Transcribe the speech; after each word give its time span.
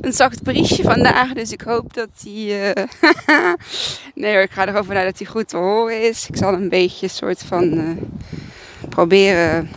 een 0.00 0.12
zacht 0.12 0.42
briesje 0.42 0.82
vandaag, 0.82 1.32
dus 1.32 1.52
ik 1.52 1.60
hoop 1.60 1.94
dat 1.94 2.08
hij. 2.24 2.74
Uh, 2.76 2.84
nee 4.14 4.32
hoor, 4.32 4.42
ik 4.42 4.50
ga 4.50 4.68
erover 4.68 4.94
naar 4.94 5.04
dat 5.04 5.18
hij 5.18 5.26
goed 5.26 5.48
te 5.48 5.56
horen 5.56 6.02
is. 6.02 6.28
Ik 6.28 6.36
zal 6.36 6.52
een 6.52 6.68
beetje 6.68 7.08
soort 7.08 7.42
van 7.42 7.72
uh, 7.72 7.90
proberen 8.88 9.68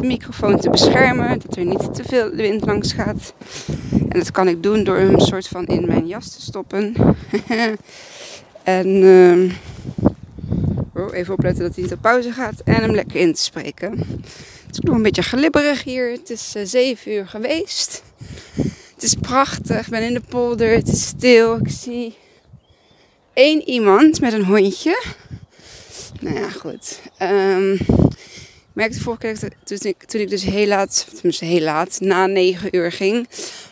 de 0.00 0.06
microfoon 0.06 0.58
te 0.58 0.70
beschermen, 0.70 1.38
dat 1.38 1.56
er 1.56 1.64
niet 1.64 1.94
te 1.94 2.04
veel 2.04 2.30
wind 2.30 2.66
langs 2.66 2.92
gaat. 2.92 3.34
En 4.08 4.18
dat 4.18 4.30
kan 4.30 4.48
ik 4.48 4.62
doen 4.62 4.84
door 4.84 4.96
hem 4.96 5.20
soort 5.20 5.48
van 5.48 5.66
in 5.66 5.86
mijn 5.86 6.06
jas 6.06 6.34
te 6.34 6.40
stoppen. 6.40 6.94
en 8.62 9.02
oh, 10.94 11.14
even 11.14 11.34
opletten 11.34 11.64
dat 11.64 11.74
hij 11.74 11.84
niet 11.84 11.92
op 11.92 12.00
pauze 12.00 12.32
gaat 12.32 12.60
en 12.64 12.74
hem 12.74 12.94
lekker 12.94 13.20
in 13.20 13.34
te 13.34 13.42
spreken. 13.42 14.04
Is 14.78 14.84
nog 14.84 14.96
een 14.96 15.02
beetje 15.02 15.22
glibberig 15.22 15.84
hier. 15.84 16.10
Het 16.10 16.30
is 16.30 16.56
uh, 16.56 16.62
7 16.66 17.12
uur 17.12 17.28
geweest. 17.28 18.02
Het 18.94 19.02
is 19.02 19.14
prachtig. 19.14 19.84
Ik 19.84 19.88
ben 19.88 20.02
in 20.02 20.14
de 20.14 20.22
polder. 20.28 20.70
Het 20.70 20.88
is 20.88 21.06
stil. 21.06 21.56
Ik 21.56 21.70
zie 21.70 22.14
één 23.32 23.68
iemand 23.68 24.20
met 24.20 24.32
een 24.32 24.44
hondje. 24.44 25.04
Nou 26.20 26.38
ja, 26.38 26.50
goed. 26.50 27.00
Um, 27.22 27.72
ik 27.72 28.72
merkte 28.72 29.00
vorige 29.00 29.20
keer 29.20 29.52
toen 29.64 29.78
ik, 29.80 30.04
toen 30.04 30.20
ik 30.20 30.28
dus 30.28 30.42
heel 30.42 30.66
laat, 30.66 31.06
tenminste 31.14 31.44
heel 31.44 31.62
laat, 31.62 32.00
na 32.00 32.26
9 32.26 32.76
uur 32.76 32.92
ging, 32.92 33.28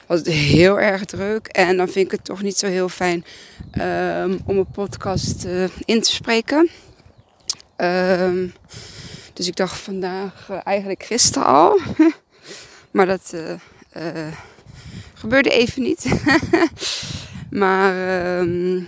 was 0.07 0.19
het 0.19 0.29
heel 0.29 0.81
erg 0.81 1.05
druk. 1.05 1.47
En 1.47 1.77
dan 1.77 1.89
vind 1.89 2.05
ik 2.05 2.11
het 2.11 2.25
toch 2.25 2.43
niet 2.43 2.57
zo 2.57 2.67
heel 2.67 2.89
fijn 2.89 3.25
um, 3.79 4.41
om 4.47 4.59
een 4.59 4.71
podcast 4.71 5.45
uh, 5.45 5.65
in 5.85 6.01
te 6.01 6.11
spreken. 6.11 6.71
Um, 7.77 8.53
dus 9.37 9.47
ik 9.47 9.57
dacht 9.57 9.79
vandaag, 9.79 10.49
uh, 10.51 10.59
eigenlijk 10.65 11.03
gisteren 11.03 11.47
al. 11.47 11.81
maar 12.91 13.07
dat 13.07 13.33
uh, 13.35 13.51
uh, 13.97 14.33
gebeurde 15.15 15.51
even 15.51 15.83
niet. 15.83 16.07
maar 17.51 17.95
uh, 18.43 18.83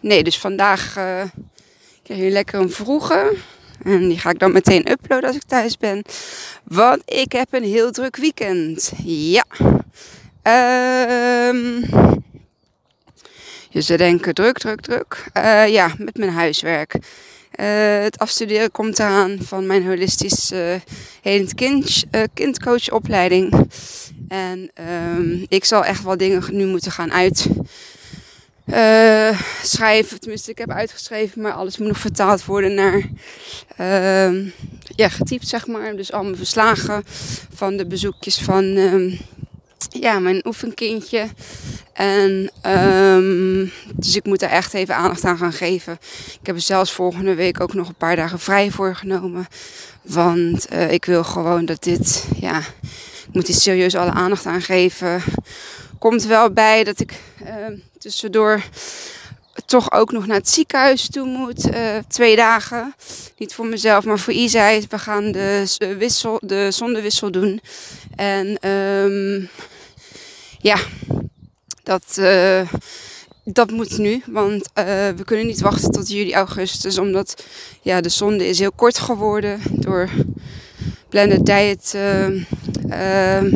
nee, 0.00 0.22
dus 0.22 0.38
vandaag 0.38 0.92
krijg 2.02 2.20
je 2.20 2.30
lekker 2.30 2.60
een 2.60 2.70
vroege. 2.70 3.36
En 3.84 4.08
die 4.08 4.18
ga 4.18 4.30
ik 4.30 4.38
dan 4.38 4.52
meteen 4.52 4.90
uploaden 4.90 5.28
als 5.28 5.36
ik 5.36 5.42
thuis 5.42 5.76
ben. 5.76 6.02
Want 6.64 7.02
ik 7.04 7.32
heb 7.32 7.52
een 7.52 7.64
heel 7.64 7.90
druk 7.90 8.16
weekend. 8.16 8.92
Ja. 9.04 9.44
Je 13.70 13.80
zou 13.80 13.98
denken 13.98 14.34
druk, 14.34 14.58
druk, 14.58 14.80
druk. 14.80 15.30
ja, 15.66 15.94
met 15.98 16.16
mijn 16.16 16.30
huiswerk. 16.32 16.94
Uh, 17.60 18.02
het 18.02 18.18
afstuderen 18.18 18.70
komt 18.70 18.98
eraan 18.98 19.38
van 19.40 19.66
mijn 19.66 19.86
holistische 19.86 20.74
uh, 20.74 20.94
helend 21.22 21.54
kind, 21.54 22.04
uh, 22.10 22.22
kindcoachopleiding. 22.34 23.70
En 24.28 24.70
um, 25.16 25.46
ik 25.48 25.64
zal 25.64 25.84
echt 25.84 26.02
wel 26.02 26.16
dingen 26.16 26.44
nu 26.50 26.66
moeten 26.66 26.92
gaan 26.92 27.12
uitschrijven. 28.66 30.20
Tenminste, 30.20 30.50
ik 30.50 30.58
heb 30.58 30.70
uitgeschreven, 30.70 31.42
maar 31.42 31.52
alles 31.52 31.78
moet 31.78 31.88
nog 31.88 31.98
vertaald 31.98 32.44
worden 32.44 32.74
naar 32.74 33.02
ehm, 33.76 34.44
ja, 34.96 35.08
getypt, 35.08 35.48
zeg 35.48 35.66
maar. 35.66 35.96
Dus 35.96 36.12
al 36.12 36.22
mijn 36.22 36.36
verslagen 36.36 37.02
van 37.54 37.76
de 37.76 37.86
bezoekjes 37.86 38.38
van 38.38 38.64
um, 38.64 39.18
ja, 39.88 40.18
mijn 40.18 40.46
oefenkindje. 40.46 41.28
En 41.92 42.50
um, 42.66 43.72
dus 43.92 44.16
ik 44.16 44.24
moet 44.24 44.40
daar 44.40 44.50
echt 44.50 44.74
even 44.74 44.94
aandacht 44.94 45.24
aan 45.24 45.38
gaan 45.38 45.52
geven. 45.52 45.98
Ik 46.40 46.46
heb 46.46 46.54
er 46.54 46.60
zelfs 46.60 46.92
volgende 46.92 47.34
week 47.34 47.60
ook 47.60 47.74
nog 47.74 47.88
een 47.88 47.94
paar 47.94 48.16
dagen 48.16 48.38
vrij 48.38 48.70
voor 48.70 48.94
genomen. 48.94 49.46
Want 50.02 50.72
uh, 50.72 50.92
ik 50.92 51.04
wil 51.04 51.24
gewoon 51.24 51.64
dat 51.64 51.82
dit, 51.82 52.24
ja, 52.40 52.58
ik 52.58 53.32
moet 53.32 53.46
hier 53.46 53.56
serieus 53.56 53.94
alle 53.94 54.10
aandacht 54.10 54.46
aan 54.46 54.62
geven. 54.62 55.22
Komt 55.98 56.24
wel 56.24 56.50
bij 56.50 56.84
dat 56.84 57.00
ik 57.00 57.12
uh, 57.42 57.78
tussendoor 57.98 58.62
toch 59.66 59.92
ook 59.92 60.12
nog 60.12 60.26
naar 60.26 60.36
het 60.36 60.48
ziekenhuis 60.48 61.08
toe 61.10 61.26
moet. 61.26 61.74
Uh, 61.74 61.96
twee 62.08 62.36
dagen. 62.36 62.94
Niet 63.36 63.54
voor 63.54 63.66
mezelf, 63.66 64.04
maar 64.04 64.18
voor 64.18 64.32
Isai. 64.32 64.86
We 64.88 64.98
gaan 64.98 65.32
de, 65.32 65.96
wissel, 65.98 66.40
de 66.42 66.70
zondewissel 66.70 67.30
doen. 67.30 67.60
En 68.16 68.68
um, 68.70 69.48
ja, 70.58 70.78
dat, 71.82 72.16
uh, 72.18 72.60
dat 73.44 73.70
moet 73.70 73.98
nu. 73.98 74.22
Want 74.26 74.68
uh, 74.74 74.84
we 75.16 75.22
kunnen 75.24 75.46
niet 75.46 75.60
wachten 75.60 75.90
tot 75.90 76.10
juli, 76.10 76.34
augustus. 76.34 76.98
Omdat 76.98 77.44
ja, 77.82 78.00
de 78.00 78.08
zonde 78.08 78.48
is 78.48 78.58
heel 78.58 78.72
kort 78.72 78.98
geworden 78.98 79.60
door 79.70 80.08
blended 81.08 81.46
diet. 81.46 81.94
Uh, 81.94 83.52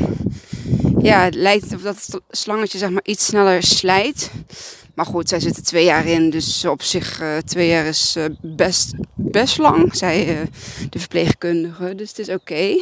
ja, 1.02 1.24
het 1.24 1.34
lijkt 1.34 1.72
op 1.74 1.82
dat 1.82 2.06
het 2.06 2.20
slangetje 2.30 2.78
zeg 2.78 2.90
maar, 2.90 3.04
iets 3.04 3.26
sneller 3.26 3.62
slijt. 3.62 4.30
Maar 4.94 5.06
goed, 5.06 5.28
zij 5.28 5.40
zitten 5.40 5.64
twee 5.64 5.84
jaar 5.84 6.06
in, 6.06 6.30
dus 6.30 6.64
op 6.64 6.82
zich 6.82 7.22
twee 7.44 7.68
jaar 7.68 7.86
is 7.86 8.16
best, 8.40 8.90
best 9.14 9.58
lang, 9.58 9.96
zei 9.96 10.48
de 10.90 10.98
verpleegkundige. 10.98 11.94
Dus 11.94 12.08
het 12.08 12.18
is 12.18 12.28
oké. 12.28 12.76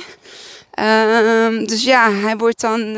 Ehm, 0.71 1.65
dus 1.65 1.85
ja, 1.85 2.13
hij 2.13 2.37
wordt 2.37 2.61
dan 2.61 2.97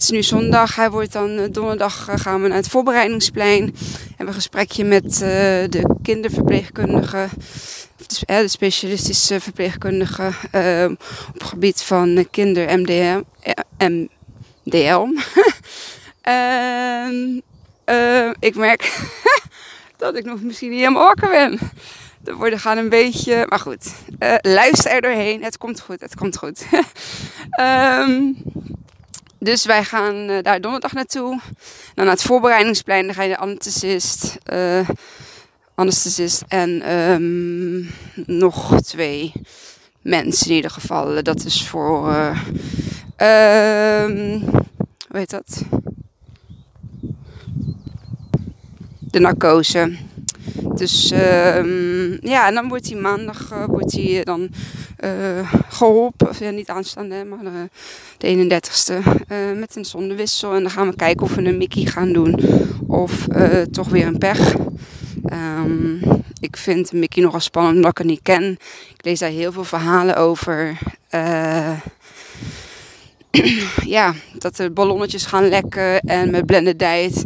het 0.00 0.08
is 0.08 0.14
nu 0.14 0.22
zondag. 0.22 0.76
Hij 0.76 0.90
wordt 0.90 1.12
dan 1.12 1.30
uh, 1.30 1.44
donderdag 1.50 2.08
uh, 2.08 2.14
gaan 2.16 2.42
we 2.42 2.48
naar 2.48 2.56
het 2.56 2.68
voorbereidingsplein. 2.68 3.74
Hebben 4.08 4.26
een 4.26 4.34
gesprekje 4.34 4.84
met 4.84 5.04
uh, 5.04 5.20
de 5.68 5.96
kinderverpleegkundige. 6.02 7.28
Dus, 8.06 8.22
de 8.26 8.48
specialistische 8.48 9.40
verpleegkundige 9.40 10.26
op 11.28 11.34
het 11.34 11.44
gebied 11.44 11.82
van 11.82 12.26
kinder 12.30 12.78
MDL. 12.78 13.22
MDL. 13.78 15.06
en 16.20 17.42
ik 18.38 18.54
merk 18.54 19.08
dat 19.96 20.16
ik 20.16 20.24
nog 20.24 20.42
misschien 20.42 20.70
niet 20.70 20.78
helemaal 20.78 21.04
wakker 21.04 21.28
ben. 21.28 21.58
De 22.20 22.34
woorden 22.34 22.58
gaan 22.58 22.78
een 22.78 22.88
beetje. 22.88 23.46
Maar 23.48 23.60
goed, 23.60 23.92
luister 24.40 24.90
er 24.90 25.00
doorheen. 25.00 25.42
Het 25.42 25.58
komt 25.58 25.80
goed, 25.80 26.00
het 26.00 26.14
komt 26.14 26.36
goed. 26.36 26.66
um, 27.60 28.36
dus 29.40 29.64
wij 29.64 29.84
gaan 29.84 30.30
uh, 30.30 30.42
daar 30.42 30.60
donderdag 30.60 30.92
naartoe. 30.92 31.40
Dan 31.94 32.08
het 32.08 32.22
voorbereidingsplein. 32.22 33.06
Dan 33.06 33.14
ga 33.14 33.22
je 33.22 33.28
de 33.28 33.36
anesthesist, 33.36 34.38
uh, 34.52 34.88
anesthesist 35.74 36.44
en 36.48 36.94
um, 36.94 37.90
nog 38.26 38.80
twee 38.80 39.32
mensen 40.02 40.48
in 40.48 40.54
ieder 40.54 40.70
geval. 40.70 41.22
Dat 41.22 41.44
is 41.44 41.68
voor, 41.68 42.08
uh, 42.08 42.40
um, 44.02 44.40
hoe 45.08 45.18
heet 45.18 45.30
dat? 45.30 45.62
De 49.00 49.20
narcose. 49.20 49.96
Dus 50.74 51.12
uh, 51.12 52.20
ja, 52.20 52.46
en 52.46 52.54
dan 52.54 52.68
wordt 52.68 52.88
hij 52.88 53.00
maandag 53.00 53.52
uh, 53.52 53.64
wordt 53.64 53.92
hij 53.92 54.24
dan 54.24 54.48
uh, 55.04 55.52
geholpen. 55.68 56.28
Of 56.28 56.38
ja, 56.38 56.50
niet 56.50 56.68
aanstaande, 56.68 57.24
maar 57.24 57.68
de 58.18 58.60
31ste. 58.60 58.94
met 59.58 59.76
een 59.76 59.84
zondewissel. 59.84 60.54
En 60.54 60.62
dan 60.62 60.70
gaan 60.70 60.90
we 60.90 60.96
kijken 60.96 61.22
of 61.22 61.34
we 61.34 61.44
een 61.44 61.58
Mickey 61.58 61.84
gaan 61.84 62.12
doen. 62.12 62.40
Of 62.86 63.26
toch 63.70 63.88
weer 63.88 64.06
een 64.06 64.18
pech. 64.18 64.54
Um, 65.32 66.00
ik 66.40 66.56
vind 66.56 66.92
Mickey 66.92 67.22
nogal 67.22 67.40
spannend 67.40 67.76
omdat 67.76 67.90
ik 67.90 67.98
het 67.98 68.06
niet 68.06 68.22
ken. 68.22 68.50
Ik 68.96 69.04
lees 69.04 69.18
daar 69.18 69.30
heel 69.30 69.52
veel 69.52 69.64
verhalen 69.64 70.16
over. 70.16 70.78
ja, 73.96 74.14
dat 74.38 74.56
de 74.56 74.70
ballonnetjes 74.70 75.26
gaan 75.26 75.48
lekken. 75.48 76.00
En 76.00 76.30
met 76.30 76.46
blended 76.46 76.78
diet 76.78 77.24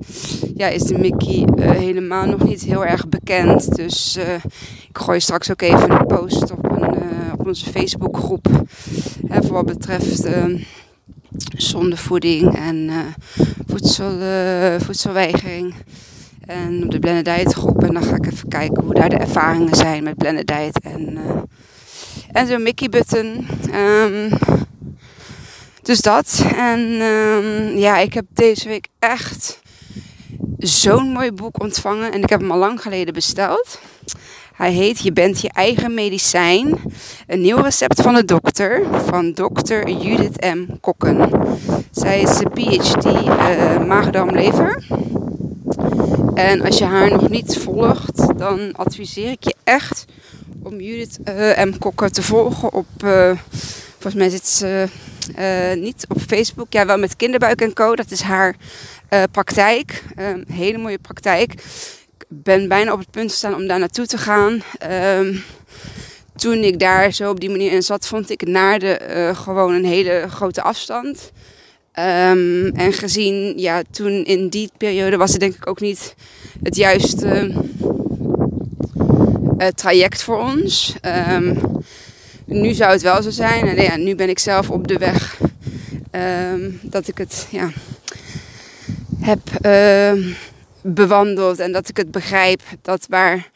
ja, 0.54 0.66
is 0.66 0.82
de 0.82 0.98
Mickey 0.98 1.48
uh, 1.56 1.70
helemaal 1.70 2.26
nog 2.26 2.44
niet 2.44 2.62
heel 2.62 2.84
erg 2.84 3.08
bekend. 3.08 3.74
Dus 3.76 4.16
uh, 4.16 4.34
ik 4.88 4.98
gooi 4.98 5.20
straks 5.20 5.50
ook 5.50 5.62
even 5.62 5.90
een 5.90 6.06
post 6.06 6.50
op, 6.50 6.64
een, 6.64 6.94
uh, 6.94 7.32
op 7.32 7.46
onze 7.46 7.70
Facebookgroep. 7.70 8.46
Hè, 9.26 9.42
voor 9.42 9.52
wat 9.52 9.66
betreft 9.66 10.28
zondevoeding 11.56 12.56
en 12.56 12.90
voedsel, 13.66 14.18
voedselweigering. 14.80 15.74
En 16.46 16.84
op 16.84 16.90
de 16.90 16.98
blended 16.98 17.36
diet 17.36 17.52
groep. 17.52 17.84
En 17.84 17.94
dan 17.94 18.02
ga 18.02 18.14
ik 18.14 18.26
even 18.26 18.48
kijken 18.48 18.84
hoe 18.84 18.94
daar 18.94 19.08
de 19.08 19.16
ervaringen 19.16 19.76
zijn 19.76 20.02
met 20.02 20.16
blended 20.16 20.46
diet. 20.46 20.80
En, 20.80 21.18
en 22.32 22.46
zo'n 22.46 22.62
Mickey 22.62 22.88
button. 22.88 23.46
Um, 23.74 24.28
dus 25.84 26.00
dat. 26.00 26.44
En 26.56 26.80
um, 26.80 27.76
ja, 27.76 27.98
ik 27.98 28.14
heb 28.14 28.24
deze 28.32 28.68
week 28.68 28.88
echt 28.98 29.60
zo'n 30.58 31.12
mooi 31.12 31.32
boek 31.32 31.62
ontvangen. 31.62 32.12
En 32.12 32.22
ik 32.22 32.28
heb 32.28 32.40
hem 32.40 32.50
al 32.50 32.58
lang 32.58 32.82
geleden 32.82 33.14
besteld. 33.14 33.80
Hij 34.54 34.72
heet 34.72 35.00
Je 35.00 35.12
bent 35.12 35.40
je 35.40 35.48
eigen 35.48 35.94
medicijn. 35.94 36.78
Een 37.26 37.40
nieuw 37.40 37.56
recept 37.56 38.02
van 38.02 38.14
de 38.14 38.24
dokter. 38.24 38.82
Van 39.06 39.32
dokter 39.32 39.90
Judith 39.90 40.40
M. 40.54 40.66
Kokken. 40.80 41.30
Zij 41.90 42.20
is 42.20 42.36
de 42.36 42.48
PhD 42.50 43.04
uh, 43.04 43.86
maagdarmlever. 43.86 44.84
En 46.34 46.62
als 46.62 46.78
je 46.78 46.84
haar 46.84 47.10
nog 47.10 47.28
niet 47.28 47.58
volgt, 47.58 48.38
dan 48.38 48.76
adviseer 48.76 49.30
ik 49.30 49.44
je 49.44 49.54
echt 49.64 50.04
om 50.62 50.80
Judith 50.80 51.18
uh, 51.24 51.64
M. 51.64 51.78
Kokken 51.78 52.12
te 52.12 52.22
volgen 52.22 52.72
op... 52.72 52.86
Uh, 53.04 53.30
Volgens 54.04 54.24
mij 54.24 54.32
zit 54.38 54.46
ze 54.46 54.88
niet 55.74 56.04
op 56.08 56.20
Facebook. 56.20 56.72
Ja, 56.72 56.86
wel 56.86 56.98
met 56.98 57.16
Kinderbuik 57.16 57.60
en 57.60 57.72
Co. 57.72 57.94
Dat 57.94 58.10
is 58.10 58.20
haar 58.20 58.56
praktijk. 59.30 60.02
Een 60.14 60.44
hele 60.52 60.78
mooie 60.78 60.98
praktijk. 60.98 61.52
Ik 62.18 62.26
ben 62.28 62.68
bijna 62.68 62.92
op 62.92 62.98
het 62.98 63.10
punt 63.10 63.32
staan 63.32 63.54
om 63.54 63.66
daar 63.66 63.78
naartoe 63.78 64.06
te 64.06 64.18
gaan. 64.18 64.62
Ehm, 64.78 65.36
toen 66.36 66.62
ik 66.62 66.78
daar 66.78 67.12
zo 67.12 67.30
op 67.30 67.40
die 67.40 67.50
manier 67.50 67.72
in 67.72 67.82
zat, 67.82 68.06
vond 68.06 68.30
ik 68.30 68.46
naar 68.46 68.78
de 68.78 69.00
uh, 69.10 69.36
gewoon 69.36 69.74
een 69.74 69.84
hele 69.84 70.26
grote 70.28 70.62
afstand. 70.62 71.32
Um, 71.98 72.66
en 72.66 72.92
gezien, 72.92 73.58
ja, 73.58 73.82
toen 73.90 74.24
in 74.24 74.48
die 74.48 74.70
periode 74.76 75.16
was 75.16 75.30
het 75.30 75.40
denk 75.40 75.54
ik 75.54 75.66
ook 75.66 75.80
niet 75.80 76.14
het 76.62 76.76
juiste 76.76 77.52
traject 79.74 80.22
voor 80.22 80.38
ons. 80.38 80.94
Nu 82.44 82.72
zou 82.72 82.92
het 82.92 83.02
wel 83.02 83.22
zo 83.22 83.30
zijn. 83.30 83.68
En 83.68 83.82
ja, 83.82 83.96
nu 83.96 84.14
ben 84.14 84.28
ik 84.28 84.38
zelf 84.38 84.70
op 84.70 84.88
de 84.88 84.98
weg 84.98 85.40
um, 86.10 86.78
dat 86.82 87.08
ik 87.08 87.18
het 87.18 87.46
ja, 87.50 87.70
heb 89.20 89.40
bewandeld 90.80 91.58
en 91.58 91.72
dat 91.72 91.88
ik 91.88 91.96
het 91.96 92.10
begrijp 92.10 92.60
dat 92.82 93.06
waar 93.08 93.50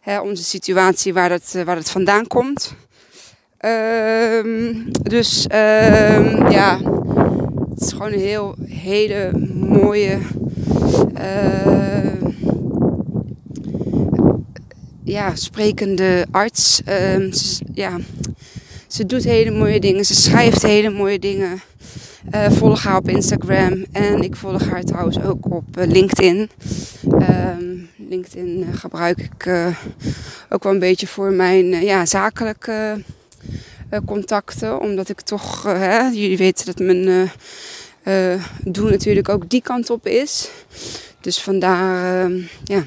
hè, 0.00 0.20
onze 0.20 0.42
situatie, 0.42 1.14
waar 1.14 1.30
het, 1.30 1.62
waar 1.64 1.76
het 1.76 1.90
vandaan 1.90 2.26
komt. 2.26 2.74
dus 5.02 5.46
ja 6.50 6.78
het 7.74 7.82
is 7.82 7.92
gewoon 7.92 8.12
een 8.12 8.18
heel, 8.18 8.54
hele 8.68 9.30
mooie. 9.54 10.18
Ja, 15.04 15.34
sprekende 15.34 16.26
arts. 16.30 16.80
Uh, 16.88 17.32
ze, 17.32 17.64
ja, 17.72 17.98
ze 18.86 19.06
doet 19.06 19.24
hele 19.24 19.50
mooie 19.50 19.80
dingen. 19.80 20.04
Ze 20.04 20.14
schrijft 20.14 20.62
hele 20.62 20.90
mooie 20.90 21.18
dingen. 21.18 21.60
Uh, 22.34 22.50
volg 22.50 22.82
haar 22.82 22.96
op 22.96 23.08
Instagram. 23.08 23.84
En 23.92 24.22
ik 24.22 24.36
volg 24.36 24.68
haar 24.68 24.84
trouwens 24.84 25.20
ook 25.20 25.52
op 25.52 25.78
uh, 25.78 25.86
LinkedIn. 25.86 26.50
Ehm, 27.18 27.64
LinkedIn 28.08 28.66
gebruik 28.72 29.18
ik 29.18 29.48
ook 30.48 30.62
wel 30.62 30.72
een 30.72 30.78
beetje 30.78 31.06
voor 31.06 31.32
mijn 31.32 31.66
ja, 31.66 32.06
zakelijke 32.06 33.02
eh, 33.88 34.00
contacten. 34.06 34.80
Omdat 34.80 35.08
ik 35.08 35.20
toch, 35.20 35.66
eh, 35.66 35.78
hè, 35.78 36.00
jullie 36.00 36.36
weten 36.36 36.66
dat 36.66 36.78
mijn 36.78 37.30
doel 38.64 38.90
natuurlijk 38.90 39.28
ook 39.28 39.50
die 39.50 39.62
kant 39.62 39.90
op 39.90 40.06
is. 40.06 40.48
Dus 41.20 41.40
vandaar 41.40 42.30
ja, 42.64 42.84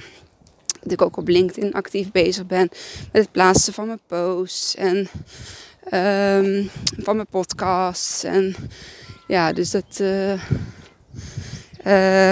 ik 0.92 1.02
ook 1.02 1.18
op 1.18 1.28
LinkedIn 1.28 1.74
actief 1.74 2.12
bezig 2.12 2.46
ben 2.46 2.70
met 3.12 3.22
het 3.22 3.32
plaatsen 3.32 3.74
van 3.74 3.88
mijn 3.88 4.02
posts 4.08 4.76
en 4.76 5.08
ehm, 5.90 6.64
van 6.98 7.16
mijn 7.16 7.28
podcasts. 7.28 8.24
En 8.24 8.56
ja, 9.28 9.54
dus 9.54 9.72
dat 9.72 10.02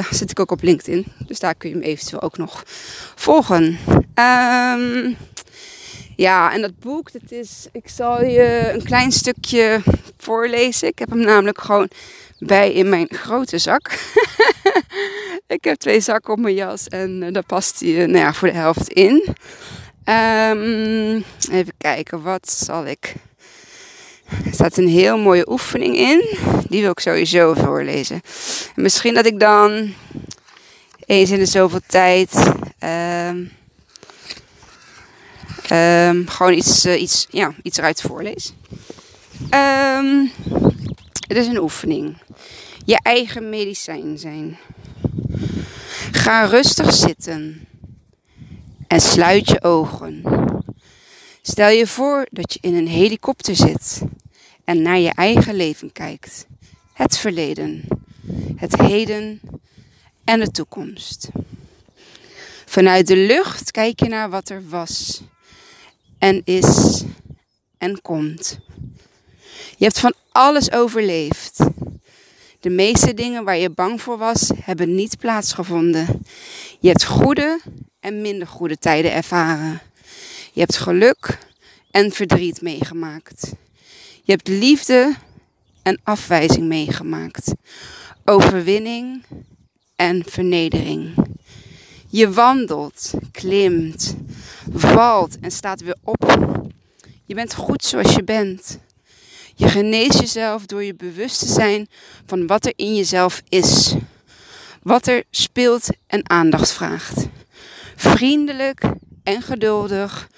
zit 0.09 0.31
ik 0.31 0.39
ook 0.39 0.51
op 0.51 0.61
LinkedIn. 0.61 1.05
Dus 1.27 1.39
daar 1.39 1.55
kun 1.55 1.69
je 1.69 1.75
me 1.75 1.83
eventueel 1.83 2.21
ook 2.21 2.37
nog 2.37 2.63
volgen. 3.15 3.77
Um, 4.15 5.17
ja, 6.15 6.53
en 6.53 6.61
dat 6.61 6.79
boek, 6.79 7.11
dat 7.11 7.31
is, 7.31 7.67
ik 7.71 7.89
zal 7.89 8.23
je 8.23 8.71
een 8.73 8.83
klein 8.83 9.11
stukje 9.11 9.81
voorlezen. 10.17 10.87
Ik 10.87 10.99
heb 10.99 11.09
hem 11.09 11.19
namelijk 11.19 11.61
gewoon 11.61 11.89
bij 12.39 12.73
in 12.73 12.89
mijn 12.89 13.07
grote 13.09 13.57
zak. 13.57 13.91
ik 15.47 15.63
heb 15.63 15.77
twee 15.77 15.99
zakken 15.99 16.33
op 16.33 16.39
mijn 16.39 16.55
jas 16.55 16.87
en 16.87 17.21
uh, 17.21 17.33
daar 17.33 17.45
past 17.45 17.79
hij 17.79 17.89
uh, 17.89 17.97
nou 17.97 18.17
ja, 18.17 18.33
voor 18.33 18.47
de 18.47 18.53
helft 18.53 18.89
in. 18.89 19.35
Um, 20.05 21.23
even 21.51 21.73
kijken, 21.77 22.21
wat 22.21 22.49
zal 22.49 22.85
ik... 22.85 23.13
Er 24.45 24.53
staat 24.53 24.77
een 24.77 24.87
heel 24.87 25.17
mooie 25.17 25.49
oefening 25.49 25.97
in. 25.97 26.37
Die 26.69 26.81
wil 26.81 26.91
ik 26.91 26.99
sowieso 26.99 27.53
voorlezen. 27.53 28.21
En 28.75 28.81
misschien 28.81 29.13
dat 29.13 29.25
ik 29.25 29.39
dan 29.39 29.93
eens 31.05 31.29
in 31.29 31.39
de 31.39 31.45
zoveel 31.45 31.81
tijd... 31.87 32.53
Uh, 32.83 33.29
Um, 35.71 36.27
gewoon 36.27 36.53
iets, 36.53 36.85
uh, 36.85 37.01
iets, 37.01 37.27
ja, 37.29 37.53
iets 37.61 37.77
eruit 37.77 38.01
voorlees. 38.01 38.53
Het 41.27 41.37
is 41.37 41.47
een 41.47 41.57
oefening. 41.57 42.17
Je 42.85 42.99
eigen 43.01 43.49
medicijn 43.49 44.17
zijn. 44.17 44.57
Ga 46.25 46.45
rustig 46.45 46.93
zitten 46.93 47.67
en 48.87 49.01
sluit 49.01 49.49
je 49.49 49.63
ogen. 49.63 50.23
Stel 51.41 51.69
je 51.69 51.87
voor 51.87 52.27
dat 52.31 52.53
je 52.53 52.59
in 52.61 52.75
een 52.75 52.87
helikopter 52.87 53.55
zit 53.55 54.01
en 54.63 54.81
naar 54.81 54.99
je 54.99 55.13
eigen 55.13 55.55
leven 55.55 55.91
kijkt. 55.91 56.47
Het 56.93 57.17
verleden, 57.17 57.87
het 58.55 58.75
heden 58.75 59.41
en 60.23 60.39
de 60.39 60.51
toekomst. 60.51 61.29
Vanuit 62.65 63.07
de 63.07 63.17
lucht 63.17 63.71
kijk 63.71 63.99
je 63.99 64.09
naar 64.09 64.29
wat 64.29 64.49
er 64.49 64.69
was 64.69 65.21
en 66.17 66.41
is 66.45 67.03
en 67.77 68.01
komt. 68.01 68.59
Je 69.77 69.85
hebt 69.85 69.99
van 69.99 70.13
alles 70.31 70.71
overleefd. 70.71 71.59
De 72.65 72.71
meeste 72.71 73.13
dingen 73.13 73.43
waar 73.43 73.57
je 73.57 73.69
bang 73.69 74.01
voor 74.01 74.17
was, 74.17 74.51
hebben 74.61 74.95
niet 74.95 75.17
plaatsgevonden. 75.17 76.25
Je 76.79 76.87
hebt 76.87 77.03
goede 77.03 77.59
en 77.99 78.21
minder 78.21 78.47
goede 78.47 78.77
tijden 78.77 79.13
ervaren. 79.13 79.81
Je 80.53 80.59
hebt 80.59 80.77
geluk 80.77 81.37
en 81.91 82.11
verdriet 82.11 82.61
meegemaakt. 82.61 83.53
Je 84.23 84.31
hebt 84.31 84.47
liefde 84.47 85.15
en 85.83 85.99
afwijzing 86.03 86.67
meegemaakt. 86.67 87.51
Overwinning 88.23 89.23
en 89.95 90.23
vernedering. 90.27 91.15
Je 92.09 92.31
wandelt, 92.31 93.13
klimt, 93.31 94.15
valt 94.73 95.39
en 95.39 95.51
staat 95.51 95.81
weer 95.81 95.97
op. 96.03 96.49
Je 97.25 97.35
bent 97.35 97.53
goed 97.53 97.83
zoals 97.83 98.15
je 98.15 98.23
bent. 98.23 98.79
Je 99.57 99.67
geneest 99.67 100.19
jezelf 100.19 100.65
door 100.65 100.83
je 100.83 100.95
bewust 100.95 101.39
te 101.39 101.47
zijn 101.47 101.87
van 102.25 102.47
wat 102.47 102.65
er 102.65 102.73
in 102.75 102.95
jezelf 102.95 103.41
is. 103.49 103.95
Wat 104.83 105.07
er 105.07 105.23
speelt 105.31 105.87
en 106.07 106.29
aandacht 106.29 106.71
vraagt. 106.71 107.27
Vriendelijk 107.95 108.81
en 109.23 109.41
geduldig. 109.41 110.29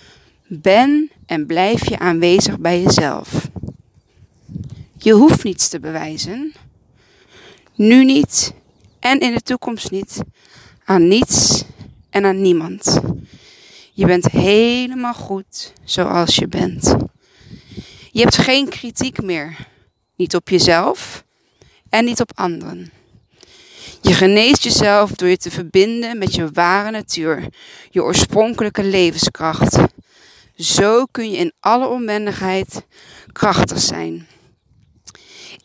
Ben 0.47 1.11
en 1.25 1.45
blijf 1.45 1.89
je 1.89 1.99
aanwezig 1.99 2.59
bij 2.59 2.81
jezelf. 2.81 3.49
Je 4.97 5.13
hoeft 5.13 5.43
niets 5.43 5.67
te 5.69 5.79
bewijzen. 5.79 6.53
Nu 7.75 8.05
niet 8.05 8.53
en 8.99 9.19
in 9.19 9.33
de 9.33 9.41
toekomst 9.41 9.91
niet. 9.91 10.21
Aan 10.83 11.07
niets 11.07 11.63
en 12.09 12.25
aan 12.25 12.41
niemand. 12.41 12.99
Je 13.93 14.05
bent 14.05 14.25
helemaal 14.25 15.13
goed 15.13 15.73
zoals 15.83 16.35
je 16.35 16.47
bent. 16.47 16.95
Je 18.17 18.23
hebt 18.23 18.37
geen 18.37 18.69
kritiek 18.69 19.21
meer. 19.21 19.55
Niet 20.15 20.35
op 20.35 20.49
jezelf 20.49 21.23
en 21.89 22.05
niet 22.05 22.21
op 22.21 22.31
anderen. 22.35 22.91
Je 24.01 24.13
geneest 24.13 24.63
jezelf 24.63 25.11
door 25.11 25.27
je 25.27 25.37
te 25.37 25.51
verbinden 25.51 26.17
met 26.17 26.35
je 26.35 26.49
ware 26.51 26.91
natuur, 26.91 27.47
je 27.89 28.03
oorspronkelijke 28.03 28.83
levenskracht. 28.83 29.77
Zo 30.55 31.05
kun 31.05 31.31
je 31.31 31.37
in 31.37 31.53
alle 31.59 31.87
onwendigheid 31.87 32.85
krachtig 33.31 33.79
zijn. 33.79 34.27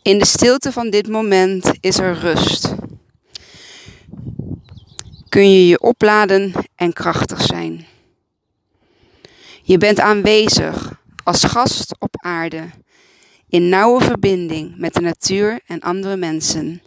In 0.01 0.19
de 0.19 0.25
stilte 0.25 0.71
van 0.71 0.89
dit 0.89 1.07
moment 1.07 1.71
is 1.79 1.97
er 1.97 2.19
rust. 2.19 2.73
Kun 5.29 5.51
je 5.51 5.67
je 5.67 5.79
opladen 5.79 6.53
en 6.75 6.93
krachtig 6.93 7.41
zijn. 7.41 7.85
Je 9.63 9.77
bent 9.77 9.99
aanwezig 9.99 11.01
als 11.23 11.43
gast 11.43 11.95
op 11.99 12.15
aarde, 12.17 12.69
in 13.49 13.69
nauwe 13.69 14.03
verbinding 14.03 14.77
met 14.77 14.93
de 14.93 15.01
natuur 15.01 15.59
en 15.65 15.79
andere 15.79 16.17
mensen. 16.17 16.81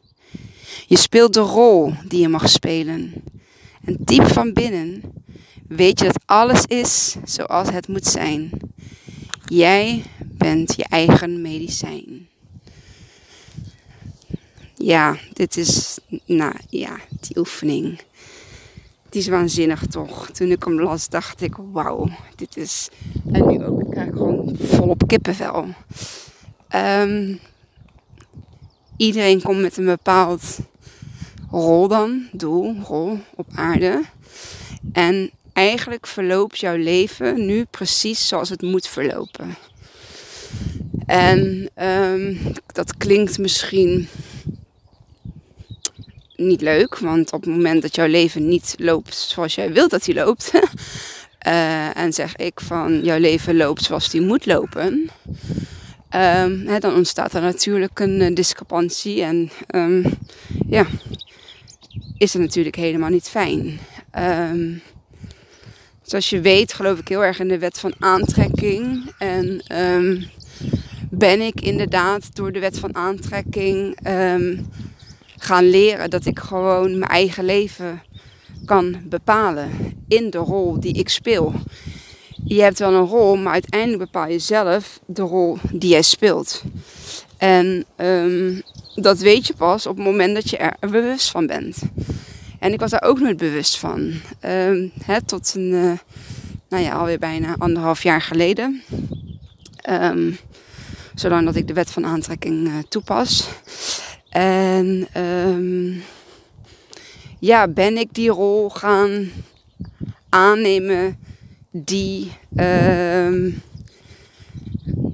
Je 0.86 0.96
speelt 0.98 1.32
de 1.32 1.40
rol 1.40 1.92
die 2.08 2.20
je 2.20 2.28
mag 2.28 2.48
spelen. 2.48 3.12
En 3.84 3.96
diep 4.00 4.26
van 4.26 4.52
binnen 4.52 5.02
weet 5.68 5.98
je 5.98 6.04
dat 6.04 6.22
alles 6.24 6.64
is 6.64 7.16
zoals 7.24 7.70
het 7.70 7.88
moet 7.88 8.06
zijn. 8.06 8.50
Jij 9.46 10.02
bent 10.24 10.76
je 10.76 10.84
eigen 10.84 11.42
medicijn. 11.42 12.28
Ja, 14.76 15.16
dit 15.32 15.56
is, 15.56 15.98
nou 16.24 16.54
ja, 16.68 16.96
die 17.20 17.38
oefening 17.38 18.00
die 19.08 19.20
is 19.20 19.28
waanzinnig 19.28 19.86
toch. 19.86 20.30
Toen 20.30 20.50
ik 20.50 20.64
hem 20.64 20.80
las, 20.80 21.08
dacht 21.08 21.40
ik, 21.40 21.54
wauw, 21.72 22.08
dit 22.34 22.56
is... 22.56 22.88
En 23.32 23.46
nu 23.46 23.64
ook, 23.64 23.80
ik 23.80 23.90
krijg 23.90 24.10
gewoon 24.12 24.56
volop 24.60 25.02
kippenvel. 25.06 25.66
Um, 26.74 27.38
iedereen 28.96 29.42
komt 29.42 29.60
met 29.60 29.76
een 29.76 29.84
bepaald 29.84 30.58
rol 31.50 31.88
dan, 31.88 32.28
doel, 32.32 32.76
rol 32.84 33.18
op 33.34 33.46
aarde. 33.54 34.02
En 34.92 35.30
eigenlijk 35.52 36.06
verloopt 36.06 36.58
jouw 36.58 36.76
leven 36.76 37.46
nu 37.46 37.64
precies 37.64 38.28
zoals 38.28 38.48
het 38.48 38.62
moet 38.62 38.86
verlopen. 38.86 39.56
En 41.06 41.70
ehm, 41.74 42.36
dat 42.66 42.96
klinkt 42.96 43.38
misschien 43.38 44.08
niet 46.36 46.60
leuk, 46.60 46.98
want 46.98 47.32
op 47.32 47.40
het 47.40 47.50
moment 47.50 47.82
dat 47.82 47.94
jouw 47.94 48.06
leven 48.06 48.48
niet 48.48 48.74
loopt 48.78 49.14
zoals 49.14 49.54
jij 49.54 49.72
wilt 49.72 49.90
dat 49.90 50.06
hij 50.06 50.14
loopt, 50.14 50.52
uh, 51.46 51.96
en 52.02 52.12
zeg 52.12 52.36
ik 52.36 52.60
van 52.60 53.00
jouw 53.04 53.18
leven 53.18 53.56
loopt 53.56 53.82
zoals 53.82 54.10
die 54.10 54.20
moet 54.20 54.46
lopen, 54.46 55.10
um, 56.10 56.66
hè, 56.66 56.78
dan 56.78 56.94
ontstaat 56.94 57.34
er 57.34 57.42
natuurlijk 57.42 57.98
een 57.98 58.20
uh, 58.20 58.34
discrepantie 58.34 59.22
en 59.22 59.50
um, 59.74 60.04
ja, 60.68 60.86
is 62.18 62.32
het 62.32 62.42
natuurlijk 62.42 62.76
helemaal 62.76 63.10
niet 63.10 63.28
fijn. 63.28 63.78
Um, 64.18 64.82
zoals 66.02 66.30
je 66.30 66.40
weet 66.40 66.72
geloof 66.72 66.98
ik 66.98 67.08
heel 67.08 67.24
erg 67.24 67.38
in 67.38 67.48
de 67.48 67.58
wet 67.58 67.78
van 67.78 67.94
aantrekking 67.98 69.12
en 69.18 69.62
ben 71.10 71.40
ik 71.40 71.60
inderdaad 71.60 72.36
door 72.36 72.52
de 72.52 72.60
wet 72.60 72.78
van 72.78 72.94
aantrekking 72.96 73.98
gaan 75.46 75.70
leren 75.70 76.10
dat 76.10 76.26
ik 76.26 76.38
gewoon 76.38 76.98
mijn 76.98 77.10
eigen 77.10 77.44
leven 77.44 78.02
kan 78.64 78.96
bepalen 79.04 79.70
in 80.08 80.30
de 80.30 80.38
rol 80.38 80.80
die 80.80 80.92
ik 80.92 81.08
speel. 81.08 81.52
Je 82.44 82.62
hebt 82.62 82.78
wel 82.78 82.92
een 82.92 83.06
rol, 83.06 83.36
maar 83.36 83.52
uiteindelijk 83.52 84.02
bepaal 84.02 84.28
je 84.28 84.38
zelf 84.38 85.00
de 85.06 85.22
rol 85.22 85.58
die 85.72 85.90
jij 85.90 86.02
speelt. 86.02 86.62
En 87.36 87.84
um, 87.96 88.62
dat 88.94 89.18
weet 89.18 89.46
je 89.46 89.54
pas 89.54 89.86
op 89.86 89.96
het 89.96 90.04
moment 90.04 90.34
dat 90.34 90.50
je 90.50 90.56
er 90.56 90.90
bewust 90.90 91.30
van 91.30 91.46
bent. 91.46 91.78
En 92.58 92.72
ik 92.72 92.80
was 92.80 92.90
daar 92.90 93.02
ook 93.02 93.20
nooit 93.20 93.36
bewust 93.36 93.78
van. 93.78 94.12
Hè, 95.04 95.22
tot 95.24 95.54
een, 95.54 95.72
uh, 95.72 95.92
nou 96.68 96.82
ja, 96.82 96.92
alweer 96.92 97.18
bijna 97.18 97.54
anderhalf 97.58 98.02
jaar 98.02 98.22
geleden. 98.22 98.82
Um, 99.90 100.38
zolang 101.14 101.44
dat 101.44 101.56
ik 101.56 101.66
de 101.68 101.74
wet 101.74 101.90
van 101.90 102.06
aantrekking 102.06 102.68
uh, 102.68 102.74
toepas. 102.88 103.48
En 104.36 105.08
um, 105.16 106.02
ja, 107.38 107.68
ben 107.68 107.96
ik 107.96 108.08
die 108.14 108.30
rol 108.30 108.70
gaan 108.70 109.30
aannemen 110.28 111.18
die, 111.70 112.32
uh, 112.56 113.52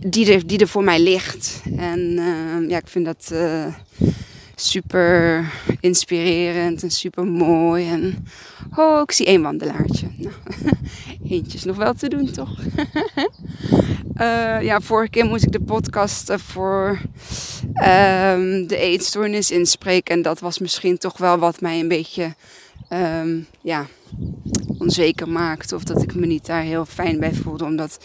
die, 0.06 0.32
er, 0.32 0.46
die 0.46 0.58
er 0.58 0.68
voor 0.68 0.84
mij 0.84 1.00
ligt. 1.00 1.62
En 1.76 2.00
uh, 2.00 2.68
ja, 2.68 2.78
ik 2.78 2.88
vind 2.88 3.04
dat 3.04 3.30
uh, 3.32 3.66
super 4.54 5.50
inspirerend 5.80 6.82
en 6.82 6.90
super 6.90 7.25
mooi. 7.26 7.88
En 7.88 8.26
oh, 8.76 9.00
ik 9.00 9.12
zie 9.12 9.26
één 9.26 9.42
wandelaartje. 9.42 10.06
Nou, 10.16 10.35
eentje 11.28 11.59
is 11.59 11.64
nog 11.64 11.76
wel 11.76 11.94
te 11.94 12.09
doen, 12.09 12.30
toch? 12.30 12.59
Uh, 14.16 14.62
ja, 14.68 14.80
vorige 14.80 15.11
keer 15.11 15.25
moest 15.25 15.44
ik 15.44 15.52
de 15.52 15.61
podcast 15.61 16.32
voor 16.37 17.00
um, 17.75 18.66
de 18.66 18.76
eetstoornis 18.76 19.50
inspreken. 19.50 20.14
En 20.14 20.23
dat 20.23 20.40
was 20.40 20.59
misschien 20.59 20.99
toch 20.99 21.18
wel 21.18 21.38
wat 21.38 21.61
mij 21.61 21.80
een 21.80 21.88
beetje 21.88 22.35
um, 22.92 23.47
ja, 23.61 23.87
onzeker 24.78 25.28
maakte. 25.28 25.75
Of 25.75 25.85
dat 25.85 26.02
ik 26.02 26.14
me 26.14 26.26
niet 26.26 26.47
daar 26.47 26.62
heel 26.62 26.85
fijn 26.85 27.21
bij 27.21 27.35
voelde 27.35 27.64
om 27.64 27.76
dat 27.76 27.99